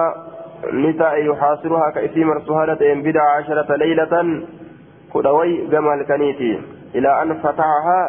[0.73, 4.43] نساء يحاصرها كإثيم رسولة بدع عشرة ليلة
[5.15, 6.61] كدوي جمال كنيتي.
[6.95, 8.01] إلى أن فتحها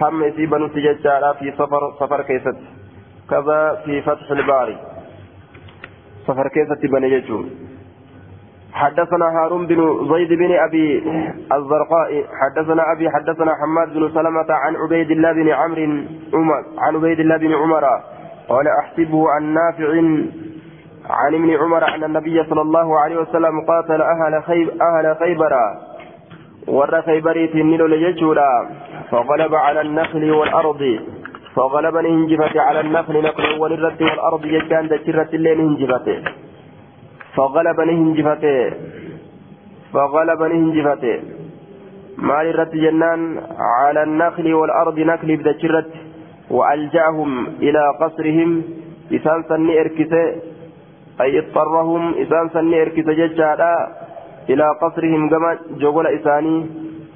[0.00, 2.56] هم إثيبا نتججالا في سفر سفر كيست.
[3.30, 4.78] كذا في فتح الباري.
[6.26, 7.50] سفر كيست بني يجوم
[8.72, 10.98] حدثنا هارون بن زيد بن أبي
[11.52, 12.24] الزرقاء.
[12.40, 17.36] حدثنا أبي حدثنا حماد بن سلمة عن عبيد الله بن عمرو عمر عن عبيد الله
[17.36, 17.84] بن عمر.
[18.48, 19.90] قال أحسبه عن نافع
[21.10, 25.52] عن ابن عمر أن النبي صلى الله عليه وسلم قاتل أهل خيب أهل خيبر.
[26.68, 28.68] ور خيبريت النيل ليجولا
[29.10, 30.98] فغلب على النخل والأرض.
[31.54, 36.22] فغلبني هنجفت على النخل نقل وللرد والأرض يجان دجرت الليل هنجفته
[37.34, 38.72] فغلبني هنجفته
[39.92, 41.18] فغلبني هنجفته
[42.18, 43.40] مال الرد جنان
[43.80, 45.90] على النخل والأرض نخل بدجرت.
[46.50, 48.62] وألجأهم إلى قصرهم.
[49.12, 50.24] إسان سني إركسة.
[51.20, 53.88] أي اضطرهم إسان سني إركسه ججالا
[54.50, 56.66] إلى قصرهم كما جغل إساني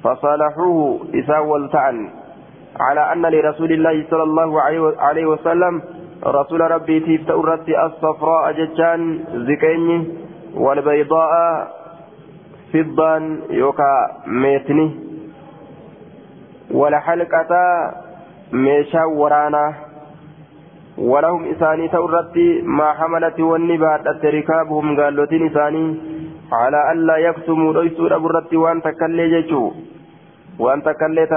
[0.03, 2.09] فصالحوه إسان والتعن.
[2.79, 4.61] على أن لرسول الله صلى الله
[4.99, 5.81] عليه وسلم
[6.25, 9.97] رسول ربي تيفت أرت الصفراء ججان زكيني
[10.55, 11.33] والبيضاء
[12.73, 13.93] فضا يوكا
[14.27, 14.87] ميتني.
[16.71, 17.51] والحلقة
[18.53, 19.73] ميشا ورانا.
[20.97, 25.85] ولهم إساني تورت ما حملت والنبات ركابهم قالوا إساني
[26.51, 29.71] على ألا يكتموا ليسوا أبرت وأن تكلي جيشو.
[30.59, 31.33] وأن تكليت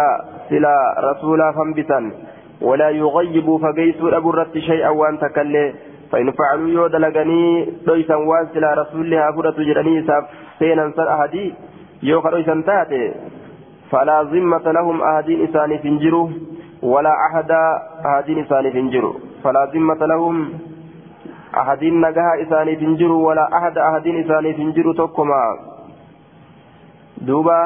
[0.49, 0.77] سلا
[1.09, 2.01] رسولا فانبتا
[2.61, 5.75] ولا يغيبوا فقيسوا أبرت شيئا وأن تكلي.
[6.13, 7.45] فإن فعلوا يود لغني
[7.87, 10.05] ليسا وأن سلا رسول الله أبرت جراني
[10.59, 11.55] سينا سر أهدي.
[12.03, 13.05] يوخر ليسا تاتي.
[13.91, 16.29] فلا ذمة لهم أهدين إساني فنجروا
[16.83, 17.51] ولا أحد
[18.07, 19.15] أهدين إساني فنجروا
[19.47, 20.37] فلا ذمة لهم
[21.61, 25.43] أهدين نجاها إساني فنجروا ولا أحد أهدين إساني فنجروا تكما
[27.29, 27.61] دوبا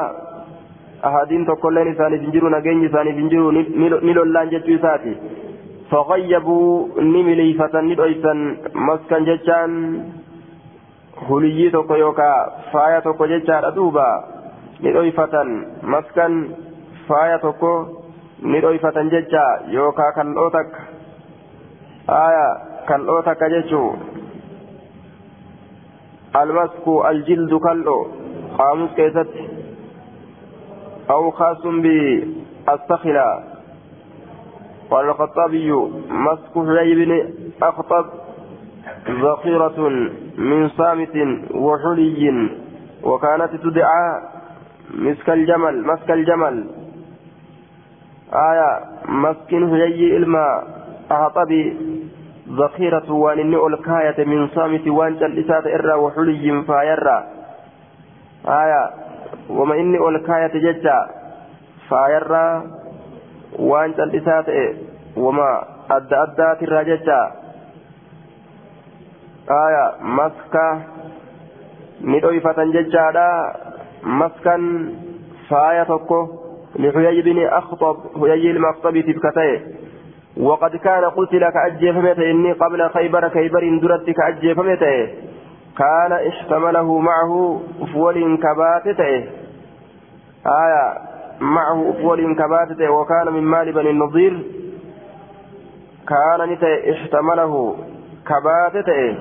[1.49, 3.51] tokkolleen isaaniif hin jiru nageenyi isaaniif hin jiru
[4.05, 5.13] ni lollaan jechuu isaati
[5.91, 8.43] faqayyabuu ni miliifatan ni dhoysan
[8.89, 9.73] maskan jechaan
[11.29, 12.37] huliyyii tokko yookaa
[12.73, 14.07] faaya tokko jechaadha duuba
[14.81, 15.49] ni dhoyfatan
[15.95, 16.37] maskan
[17.07, 17.73] faaya tokko
[18.53, 19.09] ni dhoyfatan
[22.07, 22.47] aya
[22.87, 23.89] kal'oo takka jechuu
[26.33, 27.97] almasku aljildu kal'o
[28.57, 29.61] qaamus keessatti
[31.11, 33.43] أو خاص بالسخلة
[34.91, 35.71] قال الخطابي
[36.09, 37.11] مسك حيي بن
[37.63, 38.05] أخطب.
[39.07, 39.89] ذخيرة
[40.37, 41.15] من صامت
[41.53, 42.49] وحلي.
[43.03, 44.21] وكانت تدعى
[44.93, 46.65] مسك الجمل مسك الجمل.
[48.33, 50.80] آية مسكن حيي الماء
[51.11, 51.63] أخطبي
[52.49, 57.17] ذخيرة وان الكاية من صامت وان جلسات إرى وحلي فايرى
[58.47, 58.83] آية
[59.49, 60.95] wama inni ol kaayate jecha
[61.89, 62.63] faayarraa
[63.69, 64.65] waan cal'isaa ta'e
[65.25, 65.47] wama
[65.95, 67.19] adda addaatirraa jecha
[69.61, 69.83] aya
[70.19, 70.65] maska
[72.11, 73.27] ni dhoyfatan jechaadha
[74.21, 74.69] maskan
[75.49, 76.21] faaya tokko
[76.71, 79.51] لحيي بن أخطب حيي المخطب تبكتي
[80.37, 85.07] وقد كان قتل كأجيف متى إني قبل خيبر خيبر درت كأجيف متى
[85.77, 89.13] كان احتمله معه أفول كباتته
[90.45, 90.83] آية
[91.41, 94.33] معه أفول كباتته وكان من مال بني النضير.
[96.07, 97.75] كان نتي احتمله
[98.27, 99.15] كباتته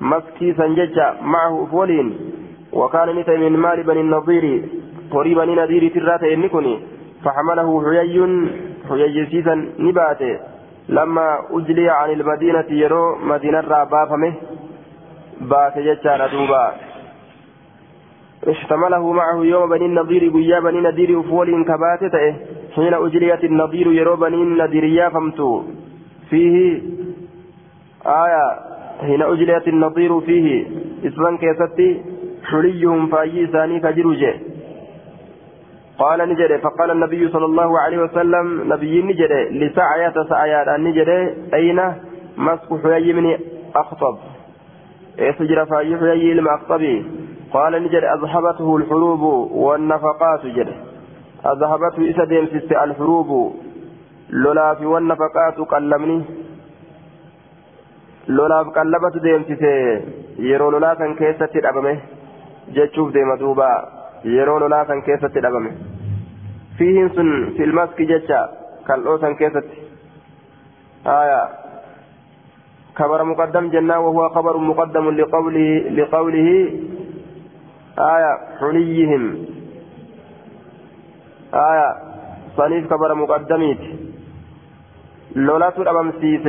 [0.00, 2.12] مسكي سنججة معه أفول.
[2.72, 4.68] وكان نتي من مال بني النضير.
[5.10, 6.80] قريب بني نذير ترات إنكني
[7.24, 8.20] فحمله حيي
[8.90, 10.38] حيي سيسا نباته
[10.88, 14.32] لما أجلي عن المدينة يرو مدينة رابافمه
[15.40, 16.64] بات جتار دوبا
[18.52, 22.16] اشتمله معه يوم بني النضير قيا بني نذير أفول كباتة
[22.74, 25.50] حين أجليت النضير يرو بني النذير يافمتو
[26.30, 26.54] فيه
[28.24, 28.44] آية
[29.06, 30.46] حين أجليت النضير فيه
[31.06, 31.88] اسما كيستي
[32.50, 34.34] حليهم فاي ثاني كجروجه
[36.00, 41.20] قال نجري فقال النبي صلى الله عليه وسلم نبي نجري لسعية سعيات نجري
[41.54, 41.80] أين؟
[42.36, 43.26] مسك حيي من
[43.76, 44.16] أخطب.
[45.38, 46.96] سجر فايح يي المقطبي
[47.52, 49.22] قال نجد أذهبته الحروب
[49.64, 50.70] والنفقات جد
[51.52, 53.30] أذهبته إسديم سست الحروب.
[54.30, 56.18] لولا في والنفقات قلمني.
[58.28, 59.64] لولا قلبت ديم سست
[60.38, 61.96] يرو لولا كان كيسة الأبمه
[62.74, 65.70] جتشوف ديم دوبا يرو لولا كان كيسة الأبمه
[66.78, 68.48] فيهن سن في المسك جتشا
[68.88, 69.62] كالأوسن كيسة
[71.06, 71.48] آية
[72.94, 76.48] خبر مقدم جنة وهو خبر مقدم لقوله لقوله
[77.98, 79.24] آية حليهم
[81.54, 81.88] آية
[82.56, 83.78] صنيف خبر مقدميت
[85.36, 86.44] لولا ترى أمسيس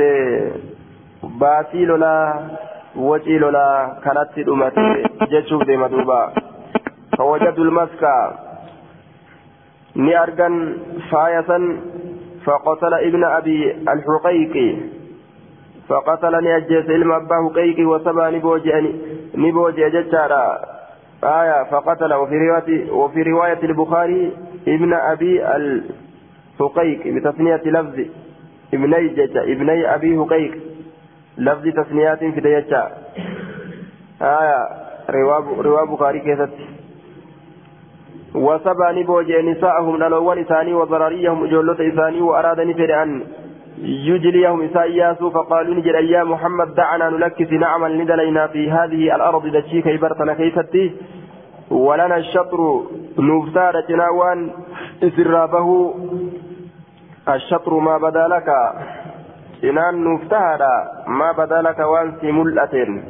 [1.22, 2.16] باسي لولا
[2.96, 4.74] وجي لولا كانت أمت
[5.30, 5.62] جتشوف
[7.18, 8.08] فوجدوا المسك
[9.96, 10.76] نيارغان
[11.10, 11.76] فايسا
[12.44, 14.76] فقتل ابن أبي الحقيقي
[15.88, 18.30] فقتلني أجيس إلما أباه قيقي وسبا
[19.34, 20.58] نبوجي ججارا
[21.24, 24.32] آية فقتل وفي رواية وفي رواية البخاري
[24.68, 28.00] ابن أبي الحقيق بتثنية لفظ
[28.74, 30.54] ابني ججا ابني أبي حقيق.
[31.38, 32.90] لفظ تثنيات في ديجا
[34.22, 34.68] آية
[35.10, 36.50] رواه بخاري كيست
[38.34, 43.22] وسبا نبوجي نساءهم نلوان إساني وضرريهم جولة إساني وأراد نفر أن
[43.82, 50.34] يجليهم إساياس فقالوا نجل يا محمد دعنا نلكس نعمل ندلينا في هذه الأرض دشي كيبرتنا
[50.34, 50.92] كيستي
[51.70, 52.82] ولنا الشطر
[53.18, 54.50] نفتار جناوان
[55.02, 55.94] إسرابه.
[57.28, 58.48] الشطر ما بدا لك
[59.62, 60.60] جنان نفتار
[61.06, 63.02] ما بدا لك وان سملة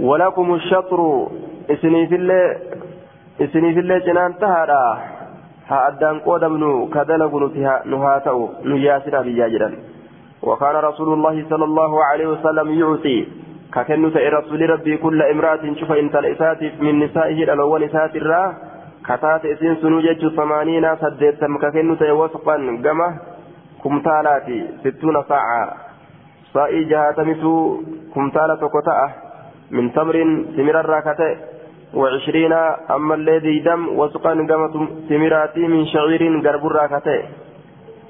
[0.00, 1.28] ولكم الشطر
[1.76, 2.56] في الله
[3.40, 4.84] إسني في الله جنان تهرا
[5.68, 7.32] ها أدان قودمنو كدلغ
[7.92, 9.70] نهاتو نياسر بيا جدا
[10.42, 13.18] وكان رسول الله صلى الله عليه وسلم يعطي
[13.74, 18.44] ككنت رسول ربي كل امرأة شوف انت الإسات من نسائه الأول إسات الرا
[19.08, 23.08] كتات إسين سنوجج ثمانين سديتم ككنت وسقا قمة
[23.84, 25.62] كمتالاتي ستون ساعة
[26.54, 27.54] صائي جهاتمتو
[28.14, 29.00] كمتالة كتاء
[29.70, 30.16] من تمر
[30.56, 31.57] سمر الراكتة
[31.94, 32.52] وعشرين
[32.90, 34.74] أما الذي دم وسقا قمة
[35.08, 37.22] سمراتي من شعير قرب الراكتة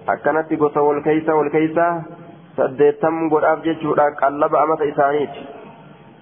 [0.08, 2.02] أكنت قصة والكيسة والكيسة
[2.58, 5.42] saddeettam godhaaf jechuudha qallaba amata isaaniiti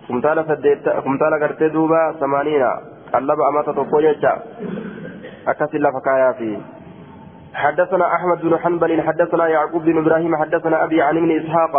[0.06, 2.70] kumtaala saddeetta kumtaala gartee duuba samaaniina
[3.14, 4.32] قلب أمات تقويجا
[5.48, 6.58] أكسل فكايا فيه.
[7.54, 11.74] حدثنا أحمد بن حنبل حدثنا يعقوب بن إبراهيم حدثنا أبي عن ابن إسحاق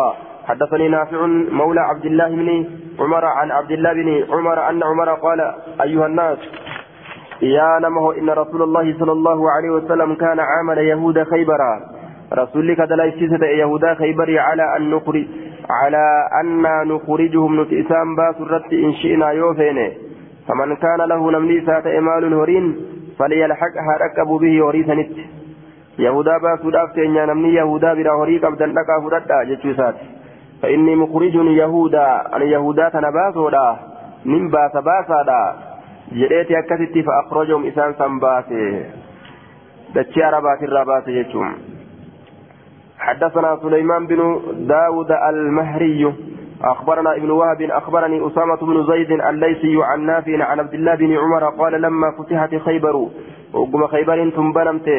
[0.48, 2.66] حدثني نافع مولى عبد الله بن
[3.00, 5.40] عمر عن عبد الله بن عمر أن عمر قال
[5.82, 6.38] أيها الناس
[7.42, 11.74] يا نمه إن رسول الله صلى الله عليه وسلم كان عامل يهود خيبرا.
[12.34, 15.26] رسولك دلائسيسة يهودا خيبر على أن نخرج
[15.70, 19.92] على أن نخرجهم نتئسان باس الرد إن شئنا يوفين
[20.48, 22.76] فمن كان له نملي سات إمال هورين
[23.20, 25.10] فليلحق هركب به وريثنت
[26.00, 30.17] يهودا baasuudhaaf keenya namni yahudaa bira horii qabdan dhaqaa fudhadha jechuu isaati
[30.62, 33.78] فإني مخرج يهودا أن يهودا تنباسودا
[34.26, 35.56] من باس باسادا.
[36.12, 38.86] جريتي أكستي فأخرجهم إسان سنباسي.
[39.96, 41.54] دتشي عربات الرابات يجوم
[43.00, 46.14] حدثنا سليمان بن داود المهري.
[46.64, 51.50] أخبرنا ابن وهب أخبرني أسامة بن زيد الليثي عن نافع عن عبد الله بن عمر
[51.50, 52.96] قال لما فتحت خيبر
[53.54, 54.90] وقم خيبر ثم بنمت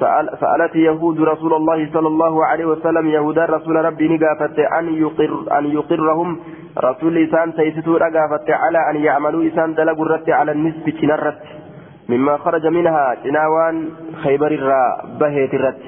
[0.00, 5.58] سأل سألت يهود رسول الله صلى الله عليه وسلم يهودا رسول ربي نقافت أن يقر
[5.58, 6.40] أن يقرهم
[6.78, 11.42] رسول إسان تيستو رقافت على أن يعملوا إسان دلقوا الرت على النسب تنرت
[12.08, 13.88] مما خرج منها جناوان
[14.22, 14.84] خيبر الرا
[15.20, 15.82] بهيت الرت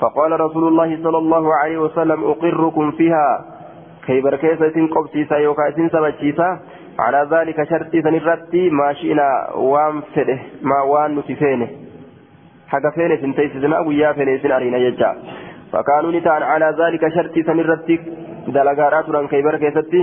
[0.00, 3.44] فقال رسول الله صلى الله عليه وسلم أقركم فيها.
[4.06, 6.58] خيبر كيسة قبسيسا يوكا سبتشيسا
[6.98, 11.83] على ذلك شرطي سنرتي ما شئنا وان فده ما وان نتفينه.
[12.74, 15.10] حق فين سنتيسسنا ويا فين سن أرينا يجا.
[15.72, 18.02] فكانوا نتان على ذلك شرطي سنرتك.
[18.54, 20.02] دلقارات ران كيبر كيستي.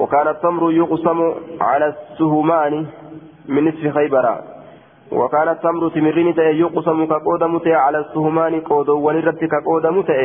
[0.00, 1.18] وكان التمر يقسم
[1.60, 2.74] على السهمان
[3.48, 4.26] من نصف خيبر.
[5.12, 6.28] وكان التمر تمرين
[6.64, 10.22] يقسم كقود متى على السهمان قود ونرت كقود متى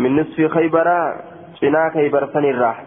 [0.00, 0.88] من نصف خيبر.
[1.60, 2.84] سنا خيبر سنراح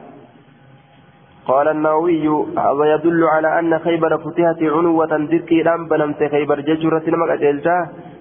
[1.49, 2.27] قال النووي
[2.57, 7.77] هذا يدل على أن خيبر فتحت عنوة ذكي لم بنمت خيبر ججرة المقجلتا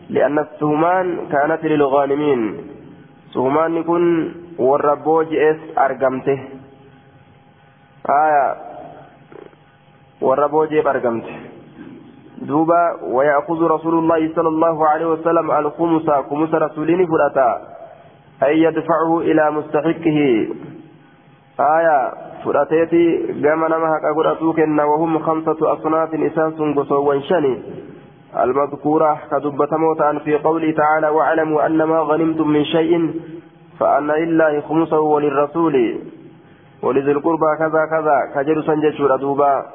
[0.09, 2.57] لأن السهمان كانت للغانمين.
[3.35, 6.39] سهمان يكون والربوج إس أرقمته
[8.25, 8.55] آية.
[10.21, 11.37] والربوج أرقمته
[12.43, 17.51] دوبا ويأخذ رسول الله صلى الله عليه وسلم الخمس خمس رسولين فرأتا.
[18.43, 20.49] أي يدفعه إلى مستحقه.
[21.61, 22.29] آية.
[22.45, 23.05] فرأتيتي
[23.45, 27.63] قام نمها كقرأتوكن وهم خمسة أصناف إساس قصوا شني
[28.37, 33.20] المذكورة كدبتموت في قوله تعالى واعلموا أن ما غنمتم من شيء
[33.81, 35.99] فأن لله خمسه وللرسول
[36.83, 39.66] ولذي القربى كذا كذا كجر سنجشور دوبا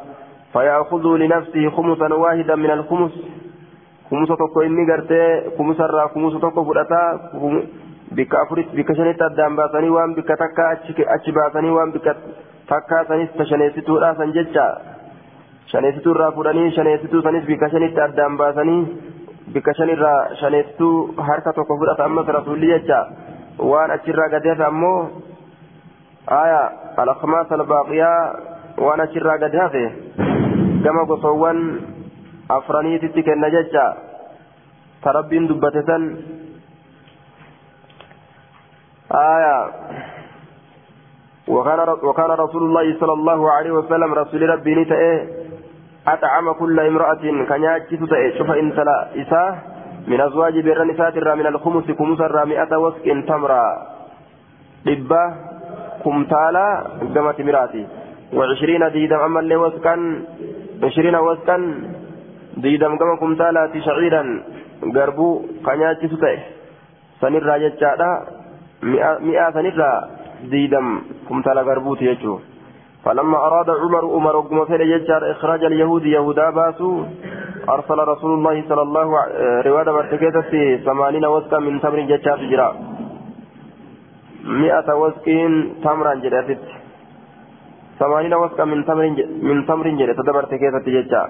[0.53, 3.11] فيأخذ لنفسه خمسا واحدا من الخمس
[4.11, 5.23] خمس تقو إني قرتي
[5.57, 7.01] خمس الرا خمس تقو فرأتا
[8.11, 10.71] بك أفرت بك شنت الدام باسني وان بك تكا
[11.15, 12.15] أتش باسني وان بك
[12.69, 14.92] تكا سنس تشنيستو لا سنججا
[15.71, 18.81] shaneessituu irraa fudhanii shaneessituu sanis bika shanitti addaan baasanii
[19.53, 20.93] bika shanirraa shaneessituu
[21.29, 22.99] harka tokko fudhata ammas rasuulli jecha
[23.71, 24.97] waan achirraa gadi hafe ammoo
[26.41, 26.61] aya
[27.03, 28.19] alakmaas albaaqiyaa
[28.85, 29.83] waan achirraa gadi hafe
[30.85, 31.59] gama gosoowwan
[32.57, 33.85] afraniititti kenna jecha
[35.03, 36.03] ta rabbiin dubbate san
[39.25, 39.55] aya
[41.47, 45.42] وكان وكان رسول الله صلى الله عليه وسلم رسول ربي نتأه
[46.07, 47.97] أطعم كل امرأة كان يأتي
[48.37, 49.55] شوف إن تلا إساه
[50.07, 53.65] من أزواج بر نساء من الخمس خمس الرامئة وسك تمرا.
[54.85, 55.23] دبة
[56.03, 56.67] كمتالا
[57.15, 57.83] قمت مراتي.
[58.33, 59.95] وعشرين ديدم أما اللي وسكا
[60.83, 61.57] عشرين وسكا
[62.57, 64.23] ديدم قم كمتالا شعيرا
[64.95, 65.29] قربو
[65.65, 66.07] كان يأتي
[67.21, 68.09] سنرى جتشادا
[69.27, 69.91] مئة سنرى
[70.51, 70.87] ديدم
[71.29, 72.39] كمتالا قربوتي يجو
[73.05, 77.03] فلما أراد عمر عمر قم فعل يجار إخراج اليهود يهودا باسو
[77.69, 82.75] أرسل رسول الله صلى الله عليه رواد برتكيت في ثمانين وسكا من تمر جتشات جرا.
[84.43, 86.63] مئة وسكين تمرا جراتت
[87.99, 89.05] ثمانين وسكا من تمر
[89.41, 91.23] من تمر جرات تدبر تكيت جتشا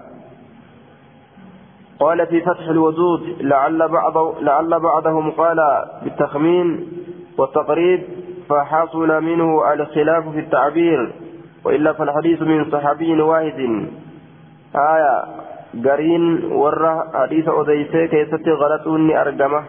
[2.00, 5.60] قال في فتح الودود لعل بعض لعل بعضهم قال
[6.04, 6.88] بالتخمين
[7.38, 8.02] والتقريب
[8.50, 11.14] فحصل منه الخلاف في التعبير.
[11.66, 13.60] وإلا فالحديث من صحابي واحد.
[14.76, 15.16] آية
[15.86, 19.64] قرين ورة حديث أديسي كيست غلطوني أرقمة.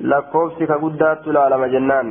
[0.00, 2.08] لكوفسك قدات لعلم جنان.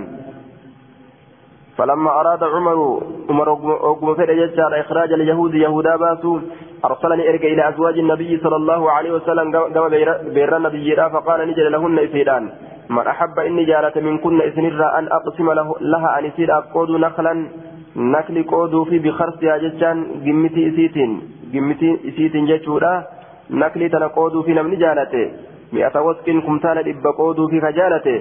[1.77, 3.49] فلما أراد عمر عمر
[3.91, 6.39] أقم فإن يجعل إخراج اليهود يهودا باسو
[6.85, 9.89] أرسلني إرجع إلى أزواج النبي صلى الله عليه وسلم قام
[10.35, 12.43] بير النبي فقال نجل لهن إسيدان.
[12.89, 17.47] من أحب إني جالت منكن إسنر أن أقسم له لها أن يسير أقود نخلا.
[18.47, 21.11] قودو في بخرسها ججان قمتي إسيتين
[21.53, 22.91] gimmitii isiitiin jechuudha
[23.49, 25.21] naklii tana qooduu fi namni jaalate
[25.71, 28.13] mi'ata wasqin kumtaala dhibba qooduu fi ka jaalate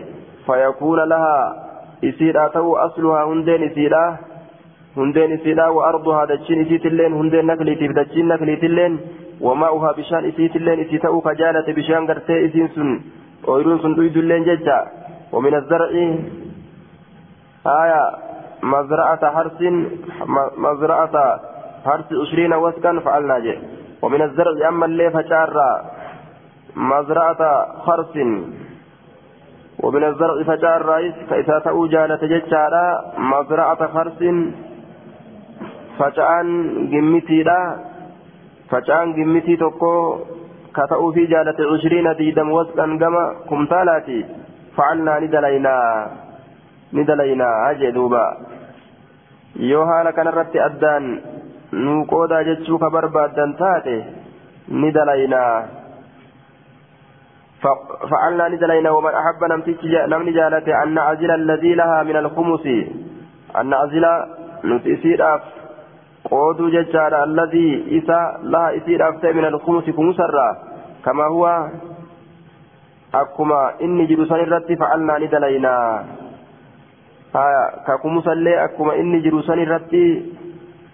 [0.47, 1.43] fayakuuna lahaa
[2.11, 4.03] isiidha ta'uu asluhaa hundeen isiidha
[4.97, 9.01] hundeen isiidha wa arduhaa dachiin isiitilleen hundeen nakliitiif dachiin nakliitilleen
[9.41, 13.01] وماؤها بشان إسيتلين إسي تأو كجالة بشان قرتي إسين سن
[13.49, 14.79] أويرون سن دويدلين ججا
[15.33, 15.91] ومن الزرع
[17.83, 18.03] آية
[18.63, 19.61] مزرعة حرس
[20.57, 21.41] مزرعة
[21.85, 23.59] حرس عشرين وسكا فعلنا جي
[24.03, 25.51] ومن الزرع أما اللي فشار
[26.77, 27.43] مزرعة
[27.87, 28.15] خرس
[29.83, 32.65] ومن الزرع فشار رئيس كإذا تأو جالة ججا
[33.19, 34.21] مزرعة خرس
[35.99, 36.47] فشان
[36.91, 37.45] جمتي
[40.79, 44.19] ka ta'uu fi jaalate cushiriina diidam wasqan gama kumtaalaati
[44.77, 45.87] facalnaa ni dalaynaa
[46.97, 48.23] ni dalaynaa jee duuba
[49.57, 51.11] yoo haala kanarratti addaan
[51.73, 53.97] nuu qoodaa jechuu ka barbaaddan taate
[54.69, 55.79] ni dalaynaa
[58.11, 59.41] فعلنا ندلينا ومن أحب
[60.09, 62.67] نمني جالته أن نعزل الذي لها من الخمس
[63.61, 64.05] أن نعزل
[64.65, 65.23] نتسير
[66.29, 68.19] qooduu jechaadha alladii isa
[68.53, 70.57] laha isiidhaaf ta'e min alkumusi kumusarraa
[71.03, 71.71] kama huwa
[73.13, 75.29] akkuma inni jiru san irratti facalnaa ni
[77.33, 80.03] dalaynaa ka kumusallee akkuma inni jiru san irratti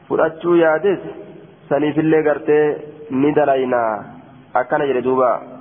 [0.08, 1.00] fudhachuu yaades
[1.68, 2.64] saniifillee gartee
[3.10, 4.04] ni dalaynaa.
[4.54, 5.54] Akkana jedhe duuba.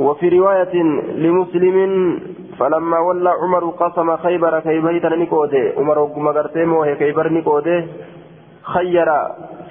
[0.00, 0.74] وفي رواية
[1.24, 1.76] لمسلم
[2.58, 7.86] فلما ولى عمر قسم خيبر خيبر نيكودي عمر وقم قرتيم وهي خيبر نيكودي
[8.62, 9.08] خير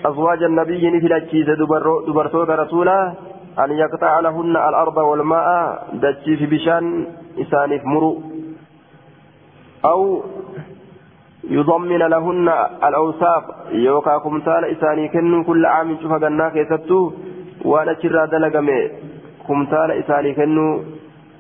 [0.06, 1.50] أزواج النبي نفلتشيز
[2.08, 3.14] دبرتوت رسولا
[3.60, 5.48] أن يقطع لهن الأرض والماء
[5.94, 7.06] دتشي في بشان
[7.42, 8.22] إسانف مرو
[9.86, 10.24] أو
[11.50, 12.50] يضمن لهن
[12.84, 17.12] الأوساق يوكا كمثال إساني كن كل عام شوف جناك يسبتو
[17.66, 18.92] وأنا شرا دلقمي.
[19.48, 20.82] كمثال إساني كنو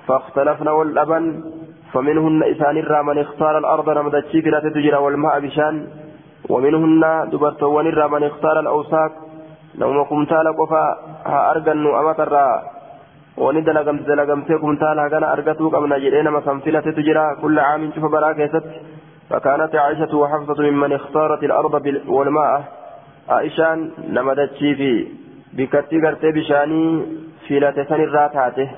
[0.07, 1.43] فاختلفنا والأبن
[1.93, 5.87] فمنهن إسان الرا من اختار الأرض نمدتشي كلا تجرى والماء بشان.
[6.49, 9.11] ومنهن دبرتوان الرا من اختار الأوساق
[9.79, 10.85] نوم كمثال قفا
[11.25, 12.61] ها أرجن أمات الرا
[13.43, 17.25] wani dalagamte dalagamtee kumtaala hagana argatuu qabna jedhee nama kan filatetu jira.
[17.41, 18.79] Kulla caamin cufa baraa keessatti.
[19.29, 21.73] فكانت عائشة وحفصة ممن اختارت الأرض
[22.07, 22.63] والماء
[23.29, 23.75] عائشة
[24.37, 25.07] دتشي في
[25.53, 27.05] بكتي قرتي بشاني
[27.47, 28.69] في لا تسن الراتاته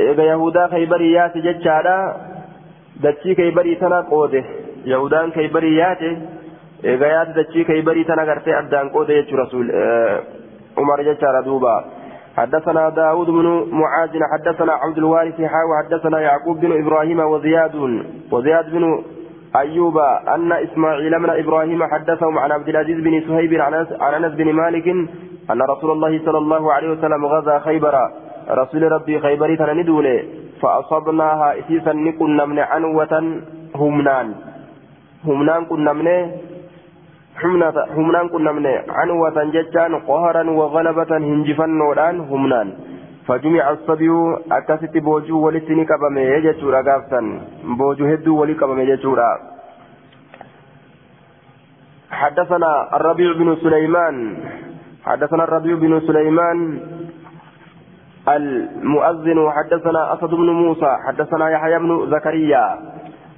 [0.00, 2.16] إيجا يهودا خيبريات ججالا
[3.02, 4.44] دتشي خيبري تنا قوده
[4.84, 6.02] يهودان خيبريات
[6.84, 10.20] إيجا يات دتشي خيبري تنا قرتي أدان قوده يجو رسول آه
[10.78, 11.84] عمر ججالا دوبا
[12.36, 17.74] حدثنا داود بن معاذ حدثنا عبد الوارث حاو حدثنا يعقوب بن إبراهيم وزياد
[18.32, 19.02] وزياد بن
[19.56, 19.98] أيوب
[20.34, 23.74] أن إسماعيل بن إبراهيم حدثهم عن عبد العزيز بن سهيب عن
[24.14, 24.88] أنس بن مالك
[25.50, 27.94] أن رسول الله صلى الله عليه وسلم غزا خيبر.
[28.50, 30.24] رسول ربي خيبر تندول
[30.60, 33.40] فأصبناها إسيسا نكن من عنوة
[33.74, 34.34] همنان
[35.24, 36.32] همنان كنا منه
[37.42, 42.68] humnaan qunnamne canwatan jechaan qoharan wagalabatan hinjifannoodhaan humnaan
[43.26, 47.26] fajumica asabiyuu akkasitti boojuu walitti ni qabame jechuudha gaafsan
[47.78, 49.28] boojuu hedduu walii qabame jechuudha
[52.14, 54.16] حدثنا الربيع بن سليمان
[55.04, 56.58] حدثنا الربيع بن سليمان
[58.28, 62.64] المؤذن حدثنا أسد بن موسى حدثنا يحيى بن زكريا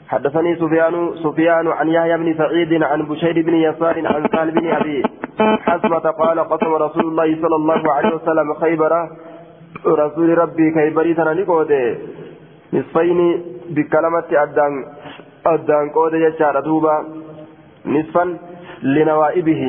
[0.08, 5.02] حدثني سفيان سفيان عن يحيى بن سعيد عن بشير بن يسار عن سهل بن أبي
[5.38, 9.08] حسبة قال قسم رسول الله صلى الله عليه وسلم خيبر
[9.86, 11.72] رسول ربي خيبري تنانيكود
[12.72, 14.72] نصفين بكلمة أدان
[15.46, 17.04] أدان قود يجار دوبا.
[17.86, 18.38] نصفا
[18.82, 19.62] لنوائبه.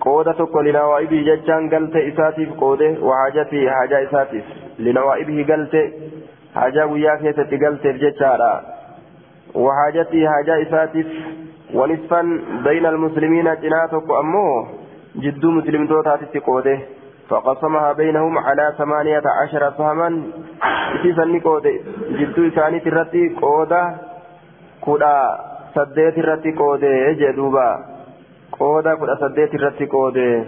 [0.00, 4.44] قودة تكو لنوائبه ججان قلت إساتيف قوده وحاجته حاجة إساتيف.
[4.78, 5.74] لنوائبه قلت
[6.54, 8.73] حاجة وياك يتتقلت الججارة
[9.54, 11.06] وحاجتي حاجة إساتف
[11.74, 12.20] ونصفا
[12.64, 14.66] بين المسلمين جناتك أمه
[15.16, 16.78] جد مسلم توتات قوده.
[17.28, 20.22] فقسمها بينهم على ثمانية عشر سهما
[21.00, 21.70] إسيسا نقوده
[22.10, 23.94] جد إساني ترتي قوده.
[24.80, 25.38] كودا
[25.74, 27.12] سديت الرتي قوده.
[27.12, 27.68] جدوبا
[28.52, 30.44] قودا كودا سديت الرتي قوده.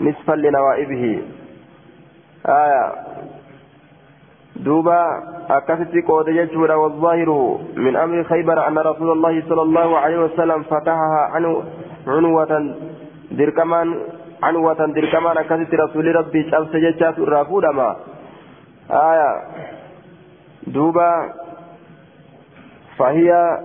[0.00, 1.22] نصفا لنوائبه.
[2.46, 2.92] آية.
[4.58, 5.04] دوبا
[5.50, 11.30] أكست قود يجور والظاهر من أمر خيبر أن رسول الله صلى الله عليه وسلم فتحها
[11.34, 11.62] عنو
[12.06, 12.74] عنوة
[13.30, 13.98] دركمان
[14.42, 17.96] عنوة دركمان أكست رسول ربي شمس جتشات الرافود ما
[18.90, 19.30] آية.
[20.66, 21.32] دوبا
[22.98, 23.58] فهي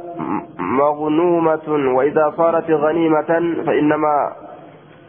[0.59, 3.31] مغنومة وإذا صارت غنيمة
[3.65, 4.42] فإنما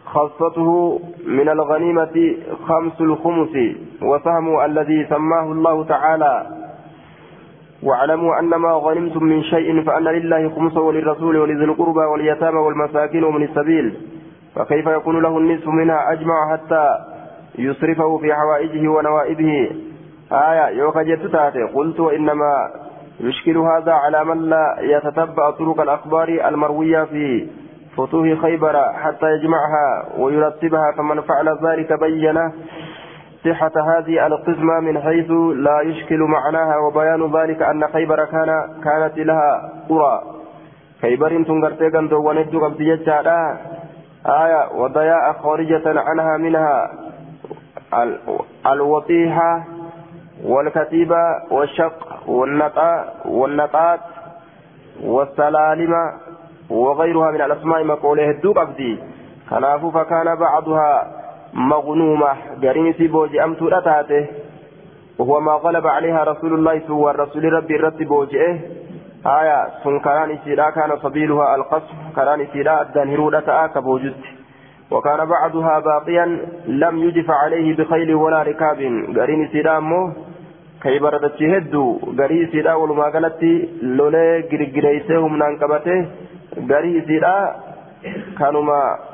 [0.06, 2.36] خاصته من الغنيمة
[2.68, 3.56] خمس الخمس
[4.02, 6.46] وسهم الذي سماه الله تعالى.
[7.82, 13.42] واعلموا أن ما غنمتم من شيء فأن لله خمسه وللرسول ولذي القربى واليتامى والمساكين ومن
[13.42, 13.94] السبيل
[14.54, 16.98] فكيف يكون له النصف منها أجمع حتى
[17.58, 19.70] يصرفه في حوائجه ونوائبه؟
[20.32, 22.70] آية يوكا جتتاتي قلت وإنما
[23.20, 27.46] يشكل هذا على من لا يتتبع طرق الأخبار المروية في
[27.96, 32.52] فتوح خيبر حتى يجمعها ويرتبها فمن فعل ذلك بين
[33.44, 39.72] صحة هذه القسمة من حيث لا يشكل معناها وبيان ذلك أن خيبر كان كانت لها
[39.88, 40.22] قرى.
[41.02, 42.98] خيبر تنقرتي كان دوانيت قبضي
[44.26, 46.90] آية وضياء خارجة عنها منها
[48.66, 49.64] الوطيحة
[50.44, 54.00] والكتيبة والشق والنطاء والنطات
[55.04, 55.94] والسلالم
[56.70, 58.98] وغيرها من الأسماء مقوله الدو قبدي
[59.50, 61.12] خلافه فكان بعضها
[61.54, 62.32] مغنومة.
[62.62, 64.26] قرينسي بوجي أمتو أتاته
[65.18, 68.58] وهو ما غلب عليها رسول الله سوى الرسول ربي الرد بوجئه
[69.26, 69.68] آية.
[69.84, 71.92] سن كران سيدا كان سبيلها القصف.
[72.16, 74.14] كران سيدا الدنهرو لتآك بوجد.
[74.90, 76.26] وكان بعضها باقيا
[76.66, 78.78] لم يجف عليه بخيل ولا ركاب.
[79.16, 80.12] قرين سيدا مو
[80.82, 83.42] كي بردت هدو قري سيدا ولما قالت
[83.82, 86.06] لولي قرقريسهم نانكبته.
[86.70, 87.36] قري سيدا
[88.38, 88.64] كانوا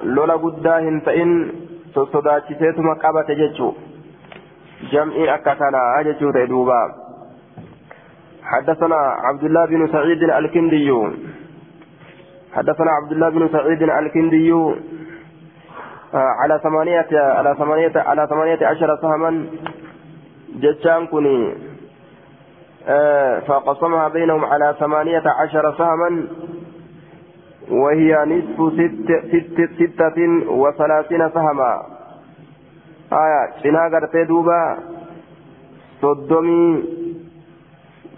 [0.03, 1.31] لولا قداهن فإن
[1.95, 3.75] sossodaachiseetuma qabate jechu.
[4.93, 6.81] Jam'iin akka kanaa jechuu ta'e duuba.
[8.51, 10.91] حدثنا عبد الله بن سعيد الكندي
[12.55, 14.51] حدثنا عبد الله بن سعيد الكندي
[16.15, 19.45] على ثمانية على ثمانية على ثمانية عشر سهما
[20.63, 21.55] جتشان كني
[23.47, 26.11] فقسمها بينهم على ثمانية عشر سهما
[27.71, 30.19] وهي نصف ست ست ستة
[30.51, 31.83] وثلاثين سهما.
[33.13, 34.77] آية شنا قرتي دوبا
[36.03, 36.85] صدمي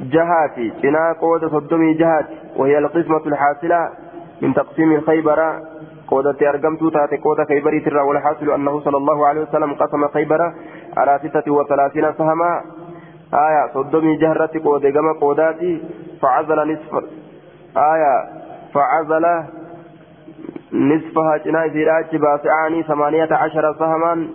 [0.00, 3.90] جهاتي شنا قوة صدمي جهاتي وهي القسمة الحاصلة
[4.42, 5.40] من تقسيم خيبر
[6.08, 10.52] قودة أرقمت تاتي قودة خيبر ترى والحاصل أنه صلى الله عليه وسلم قسم خيبر
[10.96, 12.60] على ستة وثلاثين سهما.
[13.34, 15.82] آية صدمي جهرتي قودة قم قوداتي.
[16.22, 17.04] فعزل نصف
[17.76, 18.41] آية
[18.74, 19.24] فعزل
[20.73, 24.27] نصفها جناي زيراج باسعاني ثمانية عشر سهما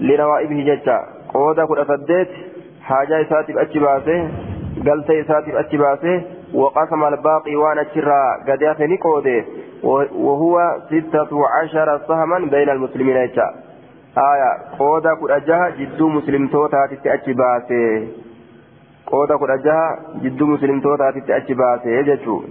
[0.00, 0.98] لنوائبه ججا.
[1.34, 2.28] قودا كل أسدت
[2.82, 4.28] حاجة إساتب أجباسه
[4.86, 6.22] قلت إساتب أجباسه
[6.54, 9.44] وقسم الباقي وأنا تشرا قد يأخذني قوده
[10.14, 13.48] وهو ستة عشر سهما بين المسلمين ججا.
[14.18, 18.08] آية قودا كل أجها جدو مسلم توتا تتأجباسه
[19.06, 22.42] قودا كل أجها جدو مسلم توتا تتأجباسه ججو.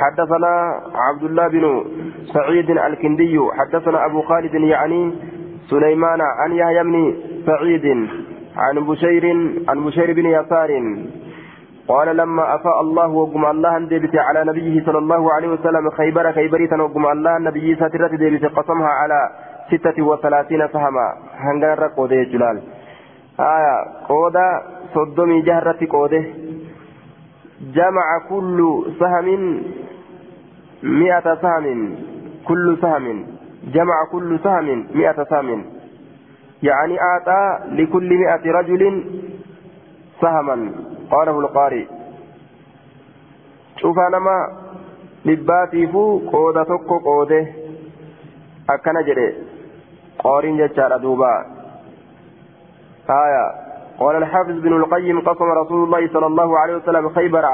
[0.00, 0.52] حدثنا
[0.94, 1.84] عبد الله بن
[2.34, 5.12] سعيد الكندي حدثنا أبو خالد يعني
[5.70, 7.14] سليمان عن يحيى بن
[7.46, 7.86] سعيد
[8.56, 9.24] عن بشير
[9.68, 10.70] عن بشير بن يسار.
[11.88, 16.76] قال لما أفاء الله وقم الله ديبت على نبيه صلى الله عليه وسلم خيبر خيبريتا
[16.82, 19.18] وقم الله النبي ساترة ديبت قسمها على
[19.70, 21.06] ستة وثلاثين سهما
[21.36, 22.56] هنغان رقو دي جلال.
[23.40, 23.76] آية
[24.08, 24.62] قودا
[24.94, 26.24] صدومي جهرة قوده؟
[27.74, 28.58] جمع كل
[29.00, 29.26] سهم
[30.82, 31.96] مئة سهم
[32.48, 33.26] كل سهم.
[33.64, 35.64] جمع كل سهم مئة سهم.
[36.62, 39.04] يعني أعطى لكل مئة رجل
[40.20, 40.72] سهما
[41.10, 41.84] قاله القارئ.
[43.76, 44.52] شوف أنا ما
[45.24, 47.46] لباتيفو قودة توكو قوده.
[48.70, 49.34] أكنا جري.
[50.18, 51.46] قارين جتشار دوبا.
[53.10, 53.69] آية.
[54.00, 57.44] قال الحافظ بن القيم قسم رسول الله صلى الله عليه وسلم خيبر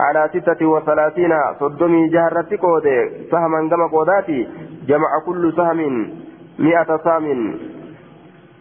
[0.00, 4.48] على ستة وثلاثين صدمي جهرت قودة سهما كما قوداتي
[4.88, 6.10] جمع كل سهم
[6.58, 7.58] مئة سهم.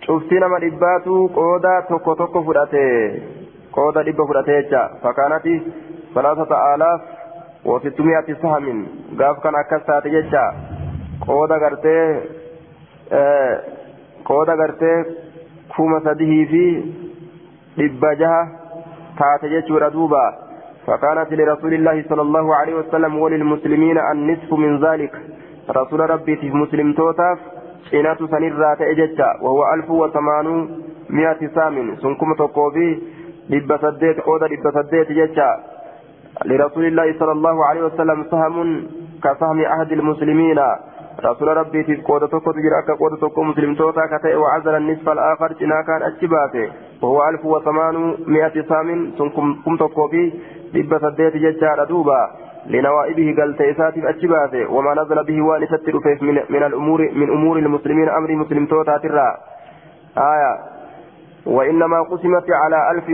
[0.02, 2.88] شفتي نما دباتو قودة توكو توكو فرأتي
[3.74, 5.46] قودة دبا فرأتي فكانت
[6.16, 7.02] ثلاثة آلاف
[7.66, 8.88] وستمائة سهم.
[9.20, 10.46] قاف كان أكسات جيتشا
[11.28, 12.20] قودة قرتي
[13.12, 13.62] آه
[14.26, 15.04] قودة قرتي
[15.76, 16.84] كوما سديه في
[17.78, 18.50] جها
[19.20, 20.26] تاتي جيتشورا دوبا
[20.88, 25.12] فكانت لرسول الله صلى الله عليه وسلم وللمسلمين النصف من ذلك
[25.70, 27.40] رسول ربي في مسلم توتاف
[27.92, 33.04] سنة سنرات إجتا وهو ألف وثمانمائة سام سنكم تقوبي
[33.50, 35.50] لب سديت قودة لب سديت جتا
[36.46, 38.88] لرسول الله صلى الله عليه وسلم سهم
[39.24, 40.60] كسهم أحد المسلمين
[41.24, 45.82] رسول ربي في قودة تقوى تجرى كقودة تقوى مسلم توتا كتئ وعزل النصف الآخر جنا
[45.82, 46.72] كان أجباته.
[47.02, 50.34] وهو ألف وثمانمائة سام سنكم تقوبي
[50.74, 52.30] dhibba saddeeti jechaadha duuba
[52.68, 58.10] لنوائبه قال تيسات أتشباته وما نزل به وان ستر من, من الأمور من أمور المسلمين
[58.10, 59.38] أمر مسلم توتا ترى.
[60.18, 60.75] آية.
[61.46, 63.10] وإنما قسمت على ألف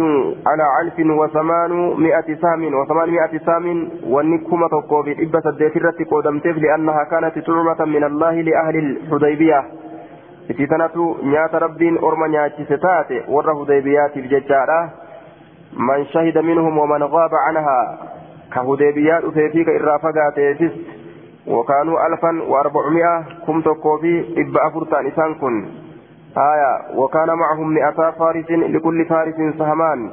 [0.48, 4.74] على ألف وثمانمائة سام وثمانمائة سام والنكمة
[5.20, 9.64] إبا سديت الرتي قدمتف لأنها كانت تعمة من الله لأهل الحديبية.
[10.48, 13.52] في سنة نيات رب أرمى نياتي ستات ور
[14.18, 14.90] الججارة.
[15.78, 17.98] من شهد منهم ومن غاب عنها
[18.54, 20.76] كهديبيات أثيفيك إرافقا تيفس
[21.48, 25.81] وكانوا ألفا وأربعمائة كم تقوبي إبا أفرطان إسان كن.
[26.38, 30.12] آية وكان معهم مئتا فارس لكل فارس سهمان.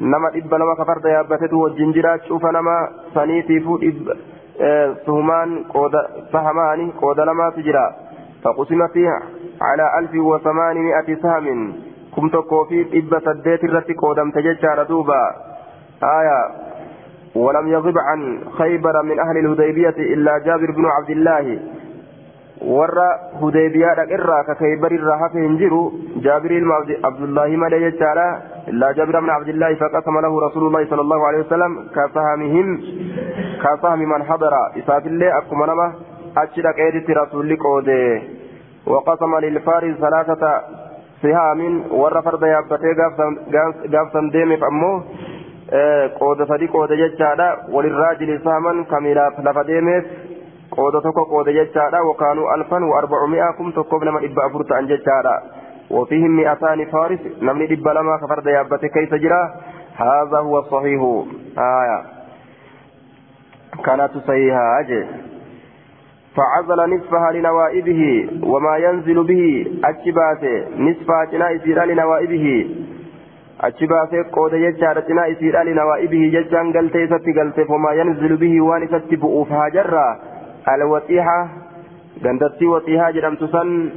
[0.00, 4.08] نما إبا لما كفرت يابتت والجنجرات شوف نما سنيتي فو إب
[4.60, 5.92] آه سهمان قود
[6.32, 7.90] سهمان قود لما تجرى
[8.44, 8.96] فقسمت
[9.60, 11.72] على ألف وثمانمائة سهم.
[12.16, 15.34] كم تقوفي إبا سديت الرتي قودم تججار دوبا.
[16.02, 16.40] آية
[17.34, 21.60] ولم يغب عن خيبر من أهل الهديبية إلا جابر بن عبد الله.
[22.60, 23.08] Warra
[23.40, 25.80] hudaybiyaadha irraa ka kaybar irraa hafe hin jiru
[26.26, 28.26] jaabir ilma abdullaahi malee jechaadha
[28.72, 32.68] illaa jaabir bna abdillaahi faqasama lahu rasuulullaahi sala allahu alehi wasalam kasahmihim
[33.64, 35.86] kasahmi man hadara isaafillee akkuma nama
[36.44, 37.98] achi dhaqeetitti rasulli qoode
[38.94, 40.52] waqasama lilfaaris salaasata
[41.22, 42.94] sihaamin warra farda yaabbatee
[43.96, 44.94] gaafsan deemeef ammoo
[46.20, 50.04] qooda sadi qoode jechaadha walirraajili saaman kamilaaf lafa deemeef
[50.76, 52.04] qooda tokko qoode jechaadha.
[52.10, 55.36] Wakaanuu alfan wa arbacumi'a kum tokkoof nama dhibba afur ta'an jechaadha.
[55.90, 59.54] وفيهم مئتان فارس نمني دب لما كفرد يابت كيف جرا
[59.96, 61.00] هذا هو الصحيح
[61.58, 62.02] آية
[63.84, 65.06] كانت صحيحة أجل
[66.36, 72.46] فعزل نصفها لنوائبه وما ينزل به أتشباته نصفها جنائسيرا لنوائبه
[73.60, 79.68] أتشباته قود يجار جنائسيرا لنوائبه ججان قلتي ستي قلتي وما ينزل به وان ستي بؤوفها
[79.68, 80.18] جرا
[80.68, 81.48] الوطيحة
[82.24, 83.90] قندتي وطيحة جرمت سن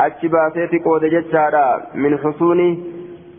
[0.00, 2.84] أتشباته قود يجار من حصون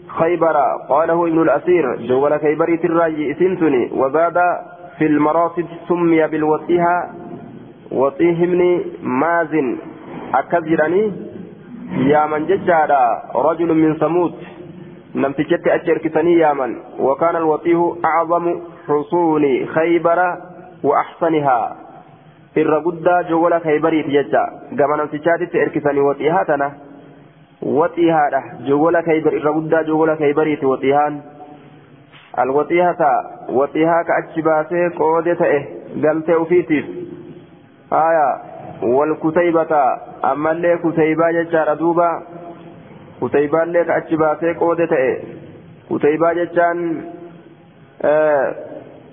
[0.07, 0.55] خيبر
[0.89, 4.37] قاله ابن الأسير جول خيبر تراجي إسنتني وزاد
[4.97, 7.09] في المراصد سمي بالوطيحة
[7.91, 9.77] وطيهمني مازن
[10.33, 11.11] أكذرني
[12.11, 14.33] يا من ججارا رجل من ثمود
[15.15, 16.39] نمتجت أجركسني
[22.55, 24.45] يا من وكان الوطيه أعظم حصون خيبر وأحسنها الرقدة جوال خيبري تججا
[24.77, 26.71] كما نمتجت أركسني وطيهاتنا
[27.61, 31.21] وطيهاته جوال خيبر الرقدة جوال خيبري وطيهان
[32.39, 35.65] الوطيهة وطيها كأجباسي قودة إيه
[36.09, 36.85] قلت أفيتيف
[37.93, 38.41] آية
[38.83, 39.97] والكتيبة
[40.31, 42.23] أما اللي كتيبة ججار دوبا
[43.21, 45.21] كتيبة اللي كأجباسي قودة إيه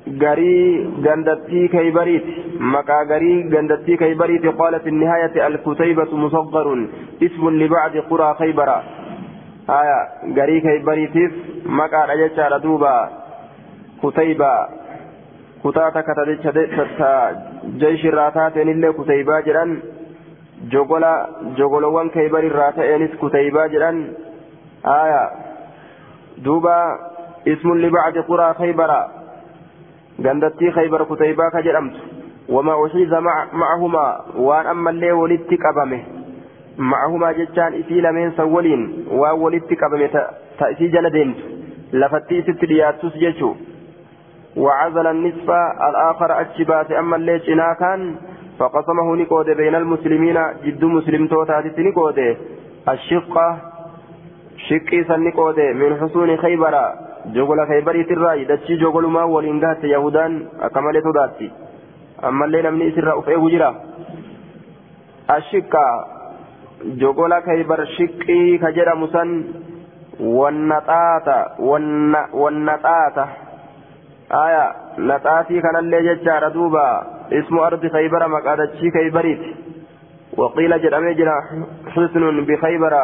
[0.07, 2.25] كتيبة ججان آه غري غندتي كيبريت
[2.61, 6.87] مكا غري غندتي كيبريت قال في النهاية الكتيبة مصغر
[7.23, 8.69] اسم لبعض قرى خيبر
[9.71, 11.33] آية غري كيبريتيف
[11.67, 13.11] مكا رجال دوبا
[14.03, 14.69] كتيبة
[15.65, 16.23] كتاتا كتا
[17.79, 19.83] جيش الراتاتين اللي كتيبة جران
[20.71, 24.13] جوغولا جوغولوان كيبر الراتائنس كتيبة جران
[24.87, 25.31] آية
[26.39, 26.99] دوبا
[27.49, 27.73] اسم
[30.19, 31.93] لبعض قرى خيبر غندتي خيبر كتيبة كجرمت
[32.49, 36.03] وما أحيز مع معهما وان أما اللي ولدت قبمه
[36.79, 40.27] معهما جتان إسي لمن سولين وولدت قبمه
[40.59, 41.35] تأسي جندين
[41.93, 43.55] لفتي ست دياتوس جيشو
[44.57, 45.51] وعزل النصف
[45.91, 47.39] الآخر أتشبات أما اللي
[47.81, 48.17] كان
[48.59, 52.37] فقسمه نقود بين المسلمين جد مسلم توتات نقود
[52.89, 53.59] الشقة
[54.69, 56.93] شقي سنقود من حصون خيبر
[57.69, 61.51] خيبر تراي دتشي جوغل ما ولينغات يهودان أكمل تداتي
[62.25, 63.71] أما اللي نمني سر أفئه جرا
[65.31, 65.87] الشقة
[66.85, 69.45] جوغل خيبر شقي كجرا مسن
[70.21, 71.39] والنطاطة
[72.35, 73.29] والنطاطة
[74.33, 79.43] آية نطاطي كان اللي ججار دوبا اسم أرض خيبر مقادتشي خيبريت
[80.37, 81.37] وقيل جرامي جرا
[81.95, 82.95] حسن بخيبر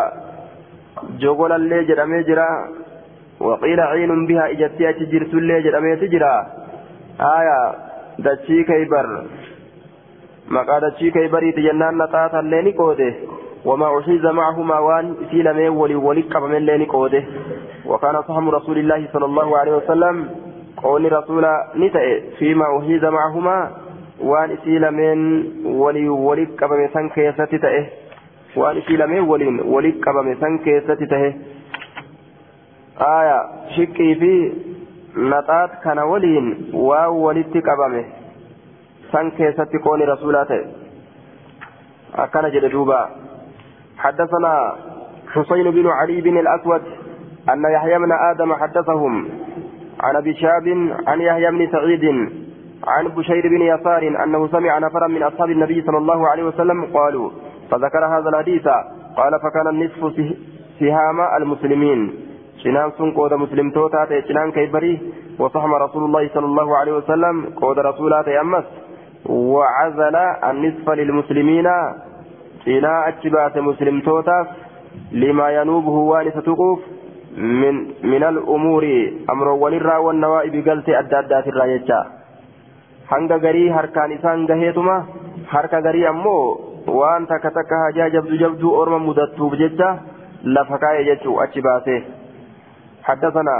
[1.18, 2.48] جوغل اللي جرامي جرا
[3.40, 6.46] وقيل عين بها إجتي أتجرس اللي جرامي تجرا
[7.20, 7.74] آية
[8.18, 9.06] دتشي خيبر
[10.50, 13.14] مقادتشي خيبريت جنان نطاطا اللي نقوده
[13.64, 17.22] وما أحيز معهما وان إسيل مي ولي ولي قبم اللي نقوده
[17.86, 20.28] وكان صحم رسول الله صلى الله عليه وسلم
[20.82, 21.44] قول رسول
[21.76, 23.70] نتأ فيما أحيز معهما
[24.20, 25.18] وان إسيل من
[25.66, 27.86] ولي ولي قبم سنك يستتأ
[28.56, 31.34] وان إسيل من ولي ولي قبم سنك يستتأ
[33.00, 33.42] آية
[33.76, 34.52] شكي في
[35.16, 38.04] نطات كان ولين واو ولدت قبمه
[39.12, 40.60] سن كيست قول رسولاته
[42.14, 43.08] أكن جدوبا
[43.98, 44.74] حدثنا
[45.34, 46.82] حسين بن علي بن الأسود
[47.52, 49.28] أن يحيى بن آدم حدثهم
[50.00, 50.66] عن أبي شاب
[51.06, 52.04] عن يحيى بن سعيد
[52.86, 57.30] عن بشير بن يسار أنه سمع نفرا من أصحاب النبي صلى الله عليه وسلم قالوا
[57.70, 58.68] فذكر هذا الحديث
[59.16, 60.14] قال فكان النصف
[60.80, 62.27] سهام المسلمين
[62.62, 64.94] شنان سن قود مسلم توتا شنان كيبري
[65.38, 68.64] وصحم رسول الله صلى الله عليه وسلم قود رسولات أمس
[69.26, 70.16] وعزل
[70.50, 71.68] النصف للمسلمين
[72.64, 74.38] شنا أتبات مسلم توتا
[75.12, 76.80] لما ينوبه وانس تقوف
[77.62, 77.74] من
[78.12, 78.84] من الأمور
[79.30, 82.00] أمر وللرا والنوائب قلت أدادات الرايجة
[83.08, 84.96] hanga garii harkaan isaan gaheetuma?
[85.48, 86.60] Harka garii ammoo
[86.98, 89.88] waan takka takka hajaa jabdu jabduu orma mudattuuf jecha
[90.44, 91.96] lafa kaa'e jechuu achi baase.
[93.07, 93.57] حدثنا